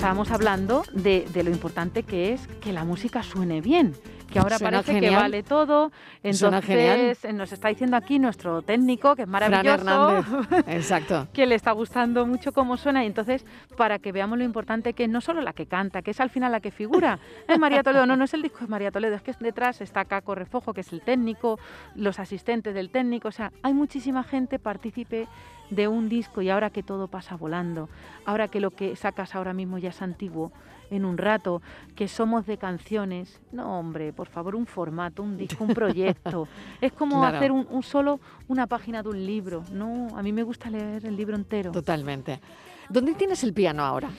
Estábamos 0.07 0.31
hablando 0.31 0.83
de, 0.93 1.27
lo 1.43 1.49
importante 1.49 2.03
que 2.03 2.31
es 2.31 2.47
que 2.61 2.71
la 2.71 2.85
música 2.85 3.23
suene 3.23 3.59
bien. 3.59 3.93
que 4.31 4.39
ahora 4.39 4.57
parece 4.57 5.01
que 5.01 5.09
vale 5.09 5.43
todo. 5.43 5.91
Entonces 6.23 7.25
eh, 7.25 7.33
nos 7.33 7.51
está 7.51 7.67
diciendo 7.67 7.97
aquí 7.97 8.17
nuestro 8.17 8.61
técnico, 8.61 9.17
que 9.17 9.23
es 9.23 9.27
maravilloso, 9.27 10.23
Exacto. 10.67 11.27
que 11.33 11.45
le 11.45 11.55
está 11.55 11.73
gustando 11.73 12.25
mucho 12.25 12.53
cómo 12.53 12.77
suena. 12.77 13.03
Y 13.03 13.07
entonces, 13.07 13.45
para 13.75 13.99
que 13.99 14.13
veamos 14.13 14.37
lo 14.37 14.45
importante 14.45 14.93
que 14.93 15.03
es 15.03 15.09
no 15.09 15.19
solo 15.19 15.41
la 15.41 15.51
que 15.51 15.65
canta, 15.65 16.01
que 16.01 16.11
es 16.11 16.21
al 16.21 16.29
final 16.29 16.53
la 16.53 16.61
que 16.61 16.71
figura, 16.71 17.19
es 17.45 17.59
María 17.59 17.83
Toledo, 17.83 18.05
no, 18.05 18.15
no 18.15 18.23
es 18.23 18.33
el 18.33 18.41
disco 18.43 18.59
de 18.59 18.67
María 18.67 18.91
Toledo, 18.91 19.15
es 19.15 19.21
que 19.21 19.33
detrás 19.41 19.81
está 19.81 20.05
Caco 20.05 20.35
Refojo, 20.35 20.73
que 20.73 20.81
es 20.81 20.93
el 20.93 21.01
técnico, 21.01 21.59
los 21.95 22.17
asistentes 22.19 22.73
del 22.73 22.91
técnico, 22.91 23.27
o 23.27 23.33
sea, 23.33 23.51
hay 23.61 23.73
muchísima 23.73 24.23
gente 24.23 24.57
partícipe 24.57 25.27
de 25.69 25.87
un 25.87 26.09
disco 26.09 26.41
y 26.41 26.49
ahora 26.49 26.69
que 26.69 26.83
todo 26.83 27.07
pasa 27.07 27.35
volando, 27.35 27.89
ahora 28.25 28.47
que 28.47 28.59
lo 28.59 28.71
que 28.71 28.95
sacas 28.95 29.35
ahora 29.35 29.53
mismo 29.53 29.77
ya 29.77 29.89
es 29.89 30.01
antiguo, 30.01 30.51
en 30.89 31.03
un 31.03 31.17
rato, 31.17 31.61
que 31.95 32.07
somos 32.07 32.45
de 32.45 32.57
canciones, 32.57 33.41
no 33.51 33.77
hombre, 33.77 34.13
por 34.13 34.29
favor, 34.29 34.55
un 34.55 34.65
formato, 34.65 35.21
un 35.21 35.37
disco, 35.37 35.65
un 35.65 35.73
proyecto. 35.73 36.47
es 36.81 36.93
como 36.93 37.25
hacer 37.25 37.51
un, 37.51 37.67
un, 37.69 37.83
solo 37.83 38.21
una 38.47 38.67
página 38.67 39.03
de 39.03 39.09
un 39.09 39.25
libro. 39.25 39.63
No, 39.73 40.07
a 40.15 40.23
mí 40.23 40.31
me 40.31 40.43
gusta 40.43 40.69
leer 40.69 41.05
el 41.05 41.17
libro 41.17 41.35
entero. 41.35 41.71
Totalmente. 41.71 42.39
¿Dónde 42.87 43.15
tienes 43.15 43.43
el 43.43 43.53
piano 43.53 43.83
ahora? 43.83 44.09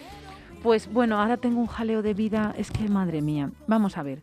Pues 0.62 0.92
bueno, 0.92 1.18
ahora 1.18 1.38
tengo 1.38 1.58
un 1.58 1.68
jaleo 1.68 2.02
de 2.02 2.12
vida, 2.12 2.54
es 2.58 2.70
que 2.70 2.86
madre 2.88 3.22
mía, 3.22 3.50
vamos 3.66 3.96
a 3.96 4.02
ver 4.02 4.20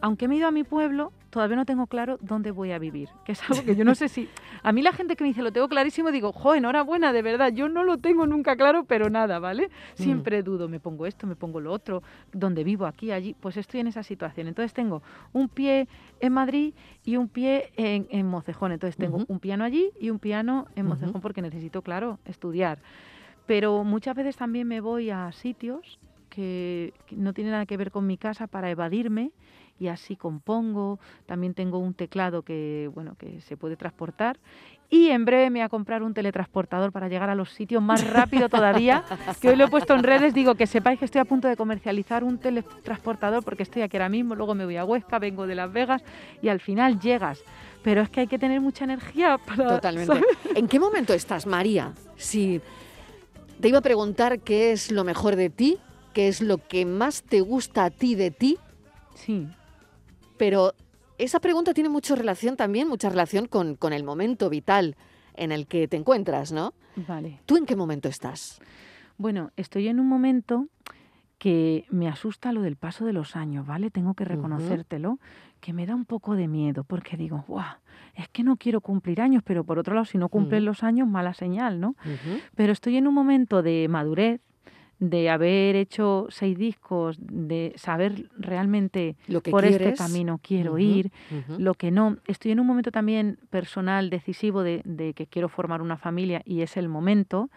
aunque 0.00 0.28
me 0.28 0.34
he 0.34 0.38
ido 0.38 0.48
a 0.48 0.50
mi 0.50 0.64
pueblo, 0.64 1.12
todavía 1.30 1.56
no 1.56 1.64
tengo 1.64 1.86
claro 1.86 2.18
dónde 2.20 2.50
voy 2.50 2.72
a 2.72 2.78
vivir, 2.78 3.08
que 3.24 3.32
es 3.32 3.42
algo 3.48 3.64
que 3.64 3.76
yo 3.76 3.84
no 3.84 3.94
sé 3.94 4.08
si... 4.08 4.28
A 4.62 4.72
mí 4.72 4.82
la 4.82 4.92
gente 4.92 5.16
que 5.16 5.24
me 5.24 5.28
dice, 5.28 5.42
lo 5.42 5.52
tengo 5.52 5.68
clarísimo, 5.68 6.10
digo, 6.10 6.32
jo, 6.32 6.54
enhorabuena, 6.54 7.12
de 7.12 7.22
verdad, 7.22 7.52
yo 7.52 7.68
no 7.68 7.84
lo 7.84 7.98
tengo 7.98 8.26
nunca 8.26 8.56
claro, 8.56 8.84
pero 8.84 9.08
nada, 9.08 9.38
¿vale? 9.38 9.68
Mm. 9.68 10.02
Siempre 10.02 10.42
dudo, 10.42 10.68
me 10.68 10.80
pongo 10.80 11.06
esto, 11.06 11.26
me 11.26 11.36
pongo 11.36 11.60
lo 11.60 11.72
otro, 11.72 12.02
dónde 12.32 12.64
vivo, 12.64 12.84
aquí, 12.86 13.12
allí, 13.12 13.34
pues 13.38 13.56
estoy 13.56 13.80
en 13.80 13.86
esa 13.86 14.02
situación. 14.02 14.48
Entonces 14.48 14.74
tengo 14.74 15.02
un 15.32 15.48
pie 15.48 15.88
en 16.20 16.32
Madrid 16.32 16.74
y 17.04 17.16
un 17.16 17.28
pie 17.28 17.70
en, 17.76 18.26
Mocejón, 18.26 18.72
entonces 18.72 18.96
tengo 18.96 19.24
un 19.26 19.38
piano 19.40 19.64
allí 19.64 19.90
y 20.00 20.10
un 20.10 20.18
piano 20.18 20.66
en 20.76 20.86
Mocejón 20.86 21.20
porque 21.20 21.42
necesito, 21.42 21.82
claro, 21.82 22.18
estudiar. 22.24 22.80
Pero 23.46 23.82
muchas 23.84 24.14
veces 24.14 24.36
también 24.36 24.68
me 24.68 24.80
voy 24.80 25.10
a 25.10 25.32
sitios 25.32 25.98
que 26.40 27.16
no 27.16 27.32
tienen 27.32 27.52
nada 27.52 27.66
que 27.66 27.76
ver 27.76 27.90
con 27.90 28.06
mi 28.06 28.16
casa 28.16 28.46
para 28.46 28.70
evadirme 28.70 29.32
y 29.80 29.88
así 29.88 30.14
compongo. 30.14 31.00
También 31.26 31.54
tengo 31.54 31.78
un 31.78 31.94
teclado 31.94 32.42
que, 32.42 32.90
bueno, 32.94 33.16
que 33.18 33.40
se 33.40 33.56
puede 33.56 33.76
transportar. 33.76 34.38
Y 34.90 35.08
en 35.08 35.24
breve 35.24 35.50
me 35.50 35.60
voy 35.60 35.64
a 35.64 35.68
comprar 35.68 36.02
un 36.02 36.12
teletransportador 36.12 36.92
para 36.92 37.08
llegar 37.08 37.30
a 37.30 37.34
los 37.34 37.50
sitios 37.50 37.82
más 37.82 38.06
rápido 38.08 38.48
todavía. 38.48 39.04
que 39.40 39.48
hoy 39.48 39.56
lo 39.56 39.64
he 39.64 39.68
puesto 39.68 39.94
en 39.94 40.02
redes. 40.02 40.34
Digo 40.34 40.54
que 40.54 40.66
sepáis 40.66 40.98
que 40.98 41.06
estoy 41.06 41.20
a 41.20 41.24
punto 41.24 41.48
de 41.48 41.56
comercializar 41.56 42.22
un 42.22 42.38
teletransportador 42.38 43.42
porque 43.42 43.62
estoy 43.62 43.82
aquí 43.82 43.96
ahora 43.96 44.08
mismo. 44.08 44.34
Luego 44.34 44.54
me 44.54 44.64
voy 44.64 44.76
a 44.76 44.84
Huesca, 44.84 45.18
vengo 45.18 45.46
de 45.46 45.54
Las 45.54 45.72
Vegas 45.72 46.02
y 46.42 46.48
al 46.48 46.60
final 46.60 47.00
llegas. 47.00 47.42
Pero 47.82 48.02
es 48.02 48.10
que 48.10 48.20
hay 48.20 48.26
que 48.26 48.38
tener 48.38 48.60
mucha 48.60 48.84
energía 48.84 49.38
para. 49.46 49.76
Totalmente. 49.76 50.20
¿En 50.54 50.68
qué 50.68 50.78
momento 50.78 51.14
estás, 51.14 51.46
María? 51.46 51.94
Si 52.16 52.60
te 53.60 53.68
iba 53.68 53.78
a 53.78 53.82
preguntar 53.82 54.40
qué 54.40 54.72
es 54.72 54.90
lo 54.90 55.04
mejor 55.04 55.36
de 55.36 55.48
ti, 55.48 55.78
qué 56.12 56.28
es 56.28 56.40
lo 56.40 56.58
que 56.58 56.84
más 56.84 57.22
te 57.22 57.40
gusta 57.40 57.84
a 57.84 57.90
ti 57.90 58.14
de 58.14 58.30
ti. 58.30 58.58
Sí. 59.14 59.48
Pero 60.36 60.74
esa 61.18 61.40
pregunta 61.40 61.74
tiene 61.74 61.88
mucha 61.88 62.14
relación 62.14 62.56
también, 62.56 62.88
mucha 62.88 63.10
relación 63.10 63.46
con, 63.46 63.76
con 63.76 63.92
el 63.92 64.04
momento 64.04 64.48
vital 64.48 64.96
en 65.34 65.52
el 65.52 65.66
que 65.66 65.88
te 65.88 65.96
encuentras, 65.96 66.52
¿no? 66.52 66.74
Vale. 66.96 67.40
¿Tú 67.46 67.56
en 67.56 67.66
qué 67.66 67.76
momento 67.76 68.08
estás? 68.08 68.60
Bueno, 69.16 69.50
estoy 69.56 69.88
en 69.88 70.00
un 70.00 70.08
momento 70.08 70.66
que 71.40 71.86
me 71.90 72.06
asusta 72.06 72.52
lo 72.52 72.60
del 72.60 72.76
paso 72.76 73.06
de 73.06 73.14
los 73.14 73.34
años, 73.34 73.66
¿vale? 73.66 73.90
Tengo 73.90 74.12
que 74.12 74.26
reconocértelo, 74.26 75.18
que 75.60 75.72
me 75.72 75.86
da 75.86 75.94
un 75.94 76.04
poco 76.04 76.36
de 76.36 76.48
miedo, 76.48 76.84
porque 76.84 77.16
digo, 77.16 77.44
¡guau! 77.48 77.76
Es 78.14 78.28
que 78.28 78.42
no 78.42 78.56
quiero 78.56 78.82
cumplir 78.82 79.22
años, 79.22 79.42
pero 79.42 79.64
por 79.64 79.78
otro 79.78 79.94
lado, 79.94 80.04
si 80.04 80.18
no 80.18 80.28
cumplen 80.28 80.66
los 80.66 80.82
años, 80.82 81.08
mala 81.08 81.32
señal, 81.32 81.80
¿no? 81.80 81.96
Pero 82.54 82.72
estoy 82.74 82.96
en 82.98 83.06
un 83.06 83.14
momento 83.14 83.62
de 83.62 83.88
madurez, 83.88 84.42
de 85.00 85.30
haber 85.30 85.76
hecho 85.76 86.26
seis 86.28 86.56
discos, 86.58 87.16
de 87.18 87.72
saber 87.76 88.28
realmente 88.38 89.16
por 89.50 89.64
este 89.64 89.94
camino 89.94 90.38
quiero 90.42 90.78
ir, 90.78 91.10
lo 91.58 91.74
que 91.74 91.90
no. 91.90 92.18
Estoy 92.26 92.52
en 92.52 92.60
un 92.60 92.66
momento 92.66 92.92
también 92.92 93.38
personal 93.48 94.10
decisivo 94.10 94.62
de, 94.62 94.82
que 95.16 95.26
quiero 95.26 95.48
formar 95.48 95.80
una 95.80 95.96
familia 95.96 96.42
y 96.44 96.60
es 96.60 96.76
el 96.76 96.88
momento, 96.88 97.50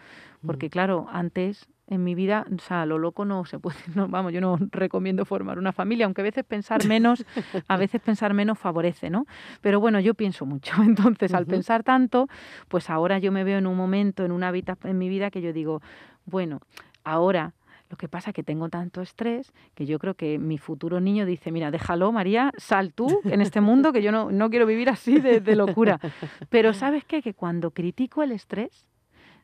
porque 0.44 0.70
claro, 0.70 1.06
antes 1.12 1.68
en 1.86 2.02
mi 2.02 2.14
vida, 2.14 2.46
o 2.50 2.58
sea, 2.60 2.86
lo 2.86 2.96
loco 2.96 3.26
no 3.26 3.44
se 3.44 3.58
puede, 3.58 3.76
no, 3.94 4.08
vamos, 4.08 4.32
yo 4.32 4.40
no 4.40 4.58
recomiendo 4.70 5.26
formar 5.26 5.58
una 5.58 5.72
familia, 5.72 6.06
aunque 6.06 6.22
a 6.22 6.24
veces 6.24 6.44
pensar 6.44 6.86
menos, 6.86 7.26
a 7.68 7.76
veces 7.76 8.00
pensar 8.00 8.32
menos 8.32 8.58
favorece, 8.58 9.10
¿no? 9.10 9.26
Pero 9.60 9.80
bueno, 9.80 10.00
yo 10.00 10.14
pienso 10.14 10.46
mucho, 10.46 10.74
entonces 10.82 11.34
al 11.34 11.44
pensar 11.44 11.82
tanto, 11.82 12.26
pues 12.68 12.88
ahora 12.88 13.18
yo 13.18 13.32
me 13.32 13.44
veo 13.44 13.58
en 13.58 13.66
un 13.66 13.76
momento, 13.76 14.24
en 14.24 14.32
una 14.32 14.50
vida 14.50 14.78
en 14.84 14.96
mi 14.96 15.10
vida 15.10 15.30
que 15.30 15.42
yo 15.42 15.52
digo, 15.52 15.82
bueno, 16.24 16.60
Ahora, 17.04 17.52
lo 17.90 17.96
que 17.96 18.08
pasa 18.08 18.30
es 18.30 18.34
que 18.34 18.42
tengo 18.42 18.68
tanto 18.70 19.02
estrés 19.02 19.52
que 19.74 19.86
yo 19.86 19.98
creo 19.98 20.14
que 20.14 20.38
mi 20.38 20.58
futuro 20.58 21.00
niño 21.00 21.26
dice, 21.26 21.52
mira, 21.52 21.70
déjalo, 21.70 22.10
María, 22.10 22.50
sal 22.56 22.92
tú 22.92 23.20
en 23.24 23.40
este 23.40 23.60
mundo 23.60 23.92
que 23.92 24.02
yo 24.02 24.10
no, 24.10 24.32
no 24.32 24.50
quiero 24.50 24.66
vivir 24.66 24.88
así 24.88 25.20
de, 25.20 25.40
de 25.40 25.54
locura. 25.54 26.00
Pero 26.48 26.72
¿sabes 26.72 27.04
qué? 27.04 27.22
Que 27.22 27.34
cuando 27.34 27.70
critico 27.70 28.22
el 28.22 28.32
estrés, 28.32 28.88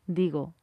digo, 0.06 0.54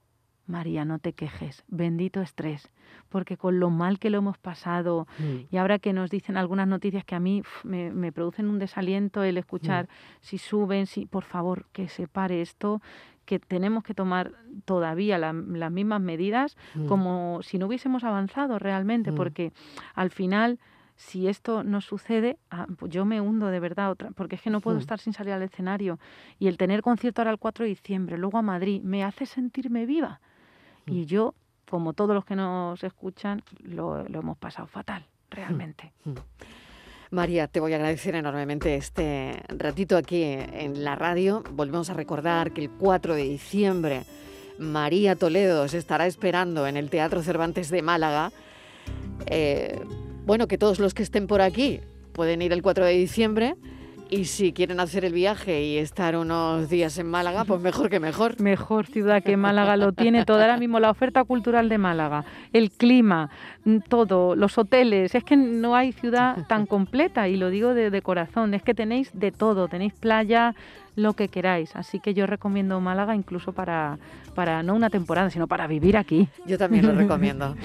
María, 0.48 0.86
no 0.86 1.00
te 1.00 1.14
quejes, 1.14 1.64
bendito 1.68 2.22
estrés, 2.22 2.70
porque 3.10 3.38
con 3.38 3.60
lo 3.60 3.70
mal 3.70 4.00
que 4.00 4.10
lo 4.10 4.18
hemos 4.18 4.38
pasado 4.38 5.08
mm. 5.20 5.54
y 5.54 5.58
ahora 5.58 5.80
que 5.80 5.94
nos 5.94 6.10
dicen 6.10 6.38
algunas 6.38 6.68
noticias 6.68 7.04
que 7.04 7.16
a 7.16 7.20
mí 7.20 7.44
me, 7.64 7.92
me, 7.92 8.12
producen 8.12 8.48
un 8.48 8.60
desaliento 8.60 9.24
el 9.24 9.38
escuchar 9.38 9.86
mm. 9.86 9.88
si 10.22 10.38
suben, 10.38 10.88
si 10.88 11.06
por 11.06 11.24
favor 11.24 11.66
que 11.72 11.90
se 11.90 12.08
pare 12.08 12.42
esto, 12.42 12.82
que 13.26 13.40
tenemos 13.40 13.84
que 13.84 13.94
tomar 13.94 14.32
todavía 14.66 15.18
las 15.18 15.72
mismas 15.72 16.02
medidas 16.02 16.58
mm. 16.76 16.88
como 16.88 17.42
si 17.44 17.58
no 17.58 17.68
hubiésemos 17.68 18.04
avanzado 18.04 18.58
realmente, 18.58 19.12
porque 19.12 19.52
al 19.94 20.10
final 20.12 20.60
si 20.98 21.28
esto 21.28 21.64
no 21.64 21.80
sucede, 21.80 22.38
ah, 22.50 22.66
pues 22.78 22.92
yo 22.92 23.06
me 23.06 23.22
hundo 23.22 23.48
de 23.48 23.60
verdad, 23.60 23.92
otra, 23.92 24.12
porque 24.12 24.36
es 24.36 24.42
que 24.42 24.50
no 24.50 24.62
puedo 24.62 24.80
estar 24.80 25.00
sin 25.00 25.14
salir 25.14 25.34
al 25.34 25.44
escenario. 25.44 26.00
Y 26.40 26.48
el 26.48 26.58
tener 26.58 26.82
concierto 26.82 27.22
ahora 27.22 27.32
el 27.32 27.38
4 27.38 27.64
de 27.64 27.70
diciembre, 27.70 28.18
luego 28.18 28.40
a 28.40 28.42
Madrid, 28.42 28.82
me 28.82 29.04
hace 29.04 29.28
sentirme 29.28 29.86
viva. 29.86 30.20
Y 30.88 31.06
yo, 31.06 31.36
como 31.70 31.94
todos 31.94 32.16
los 32.16 32.26
que 32.26 32.36
nos 32.36 32.84
escuchan, 32.84 33.44
lo, 33.62 34.08
lo 34.08 34.20
hemos 34.20 34.38
pasado 34.38 34.68
fatal, 34.68 35.06
realmente. 35.30 35.92
María, 37.12 37.48
te 37.48 37.60
voy 37.60 37.74
a 37.74 37.76
agradecer 37.78 38.16
enormemente 38.16 38.76
este 38.76 39.42
ratito 39.50 39.98
aquí 39.98 40.24
en 40.24 40.84
la 40.84 40.96
radio. 40.96 41.44
Volvemos 41.52 41.90
a 41.90 41.94
recordar 41.94 42.52
que 42.52 42.62
el 42.62 42.70
4 42.70 43.16
de 43.16 43.24
diciembre 43.24 44.04
María 44.60 45.16
Toledo 45.16 45.68
se 45.68 45.78
estará 45.78 46.08
esperando 46.08 46.68
en 46.68 46.78
el 46.78 46.90
Teatro 46.90 47.22
Cervantes 47.22 47.70
de 47.70 47.82
Málaga. 47.82 48.32
Eh, 49.28 49.80
bueno, 50.26 50.48
que 50.48 50.58
todos 50.58 50.80
los 50.80 50.94
que 50.94 51.04
estén 51.04 51.28
por 51.28 51.42
aquí 51.42 51.82
pueden 52.14 52.42
ir 52.42 52.52
el 52.52 52.62
4 52.62 52.86
de 52.86 52.94
diciembre 52.94 53.56
y 54.10 54.26
si 54.26 54.54
quieren 54.54 54.80
hacer 54.80 55.06
el 55.06 55.14
viaje 55.14 55.64
y 55.64 55.78
estar 55.78 56.16
unos 56.16 56.70
días 56.70 56.98
en 56.98 57.08
Málaga, 57.08 57.46
pues 57.46 57.62
mejor 57.62 57.90
que 57.90 58.00
mejor. 58.00 58.40
Mejor 58.40 58.86
ciudad 58.86 59.24
que 59.24 59.38
Málaga 59.38 59.78
lo 59.78 59.92
tiene 59.92 60.26
todo. 60.26 60.42
Ahora 60.42 60.58
mismo 60.58 60.80
la 60.80 60.90
oferta 60.90 61.24
cultural 61.24 61.70
de 61.70 61.78
Málaga, 61.78 62.26
el 62.54 62.72
clima, 62.72 63.30
mm, 63.66 63.80
todo, 63.90 64.36
los 64.36 64.58
hoteles. 64.58 65.16
Es 65.16 65.24
que 65.24 65.36
no 65.36 65.76
hay 65.76 65.92
ciudad 65.92 66.46
tan 66.48 66.66
completa 66.66 67.28
y 67.28 67.38
lo 67.38 67.50
digo 67.50 67.74
de, 67.74 68.02
corazón. 68.02 68.54
Es 68.54 68.64
que 68.64 68.74
tenéis 68.74 69.12
de 69.14 69.32
todo. 69.32 69.68
Tenéis 69.68 69.94
playa, 69.94 70.56
lo 70.96 71.14
que 71.14 71.28
queráis. 71.28 71.76
Así 71.76 72.00
que 72.00 72.14
yo 72.14 72.26
recomiendo 72.26 72.80
Málaga 72.80 73.16
incluso 73.16 73.54
para, 73.54 74.00
para 74.36 74.64
no 74.64 74.76
una 74.76 74.90
temporada, 74.90 75.30
sino 75.30 75.48
para 75.48 75.68
vivir 75.68 75.98
aquí. 75.98 76.28
Yo 76.46 76.58
también 76.58 76.86
lo 76.86 76.94
recomiendo. 76.94 77.56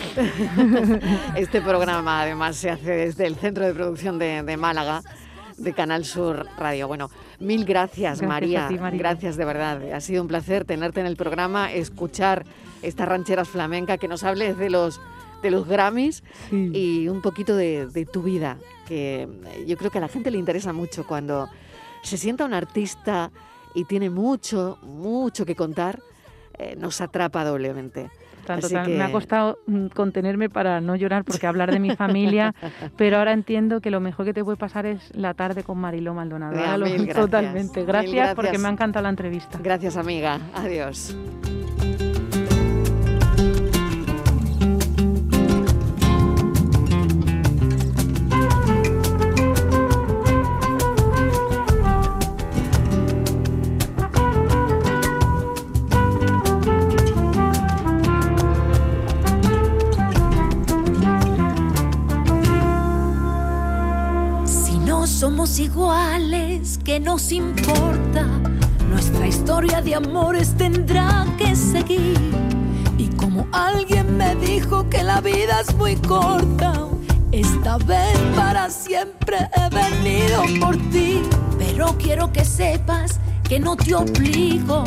este 1.37 1.61
programa 1.61 2.23
además 2.23 2.57
se 2.57 2.71
hace 2.71 2.91
desde 2.93 3.27
el 3.27 3.37
Centro 3.37 3.65
de 3.65 3.73
Producción 3.73 4.19
de, 4.19 4.43
de 4.43 4.57
Málaga 4.57 5.03
de 5.63 5.73
Canal 5.73 6.05
Sur 6.05 6.47
Radio. 6.59 6.89
Bueno, 6.89 7.11
mil 7.39 7.65
gracias, 7.65 8.23
María. 8.23 8.69
Gracias 8.93 9.37
de 9.37 9.45
verdad. 9.45 9.93
Ha 9.93 10.01
sido 10.01 10.23
un 10.23 10.29
placer 10.29 10.65
tenerte 10.65 11.01
en 11.01 11.07
el 11.07 11.17
programa, 11.17 11.73
escuchar 11.73 12.45
estas 12.83 13.09
rancheras 13.09 13.49
flamenca, 13.49 13.99
que 13.99 14.09
nos 14.09 14.25
hables 14.25 14.59
de 14.59 14.71
los 14.71 15.01
de 15.43 15.51
los 15.51 15.67
Grammys 15.67 16.23
y 16.53 17.09
un 17.09 17.21
poquito 17.21 17.57
de, 17.57 18.09
tu 18.13 18.23
vida, 18.23 18.59
que 18.87 19.29
yo 19.67 19.77
creo 19.77 19.91
que 19.91 19.99
a 19.99 20.01
la 20.01 20.09
gente 20.09 20.31
le 20.31 20.39
interesa 20.39 20.73
mucho 20.73 21.05
cuando 21.05 21.49
se 22.03 22.17
sienta 22.17 22.45
un 22.45 22.55
artista 22.55 23.33
y 23.75 23.85
tiene 23.85 24.09
mucho, 24.09 24.79
mucho 24.83 25.45
que 25.45 25.57
contar, 25.57 26.01
eh, 26.59 26.77
nos 26.79 27.01
atrapa 27.01 27.45
doblemente. 27.45 28.11
Tanto, 28.47 28.69
Me 28.89 29.03
ha 29.03 29.13
costado 29.13 29.59
mm, 29.67 29.87
contenerme 29.89 30.49
para 30.49 30.81
no 30.81 30.97
llorar 30.97 31.25
porque 31.25 31.47
hablar 31.47 31.71
de 31.71 31.81
mi 31.81 31.95
familia, 31.95 32.55
pero 32.97 33.19
ahora 33.19 33.33
entiendo 33.33 33.81
que 33.81 33.91
lo 33.91 34.01
mejor 34.01 34.27
que 34.27 34.35
te 34.35 34.45
puede 34.45 34.57
pasar 34.57 34.87
es 34.87 35.15
la 35.15 35.35
tarde 35.35 35.63
con 35.63 35.79
Mariló 35.79 36.15
Maldonado. 36.15 36.53
Totalmente. 37.15 37.85
gracias 37.85 38.35
porque 38.35 38.59
me 38.59 38.69
ha 38.69 38.71
encantado 38.71 39.03
la 39.05 39.11
entrevista. 39.11 39.59
Gracias, 39.63 39.97
amiga. 39.97 40.41
Adiós. 40.55 41.17
Que 66.85 66.99
nos 66.99 67.31
importa. 67.33 68.27
Nuestra 68.89 69.27
historia 69.27 69.81
de 69.81 69.95
amores 69.95 70.55
tendrá 70.57 71.27
que 71.39 71.55
seguir. 71.55 72.19
Y 72.99 73.09
como 73.17 73.47
alguien 73.53 74.17
me 74.17 74.35
dijo 74.37 74.89
que 74.89 75.03
la 75.03 75.21
vida 75.21 75.61
es 75.61 75.75
muy 75.77 75.97
corta, 75.97 76.89
esta 77.31 77.79
vez 77.79 78.19
para 78.37 78.69
siempre 78.69 79.49
he 79.57 79.75
venido 79.75 80.43
por 80.61 80.77
ti. 80.91 81.23
Pero 81.59 81.97
quiero 81.99 82.33
que 82.33 82.45
sepas 82.45 83.21
que 83.49 83.61
no 83.61 83.77
te 83.77 83.95
obligo, 83.95 84.85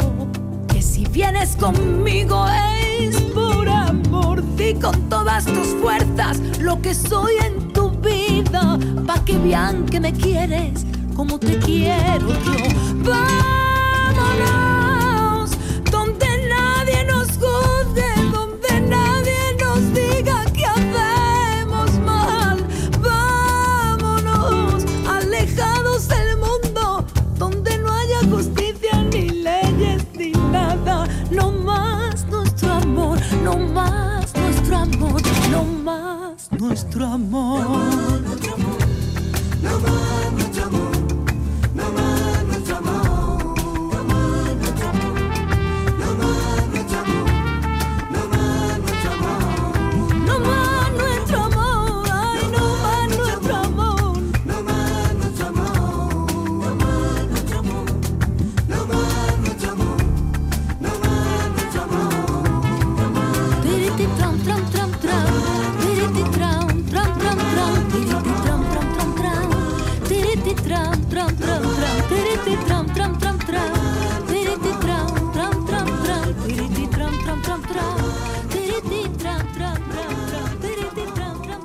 que 0.68 0.82
si 0.82 1.06
vienes 1.06 1.56
conmigo 1.56 2.46
es 2.92 3.16
por 3.34 3.68
amor. 3.70 4.44
Di 4.56 4.74
con 4.74 5.10
todas 5.10 5.46
tus 5.46 5.68
fuerzas 5.82 6.40
lo 6.60 6.82
que 6.82 6.94
soy 6.94 7.34
en 7.46 7.74
tu 7.74 7.90
vida, 7.90 8.78
pa' 9.06 9.24
que 9.26 9.38
vean 9.38 9.86
que 9.86 10.00
me 10.00 10.14
quieres 10.14 10.86
como 11.16 11.40
te 11.40 11.58
quiero 11.60 12.28
yo. 12.28 12.58
Vámonos, 13.04 13.22
donde 15.90 16.28
nadie 16.50 17.06
nos 17.06 17.30
juzgue, 17.38 18.14
donde 18.32 18.82
nadie 18.82 19.56
nos 19.62 19.94
diga 19.94 20.44
que 20.52 20.66
hacemos 20.66 21.92
mal. 22.06 22.58
Vámonos, 23.00 24.84
alejados 25.08 26.08
del 26.10 26.38
mundo, 26.38 27.06
donde 27.38 27.78
no 27.78 27.94
haya 27.94 28.20
justicia 28.30 29.02
ni 29.04 29.30
leyes 29.30 30.06
ni 30.18 30.32
nada. 30.52 31.08
No 31.32 31.52
más 31.52 32.26
nuestro 32.28 32.74
amor, 32.74 33.20
no 33.44 33.58
más 33.58 34.34
nuestro 34.36 34.78
amor, 34.78 35.22
no 35.50 35.64
más 35.64 36.52
nuestro 36.52 37.06
amor. 37.06 37.62
No 37.62 37.64
más 37.64 38.22
nuestro 38.22 38.52
amor. 38.52 38.66
No 39.62 39.80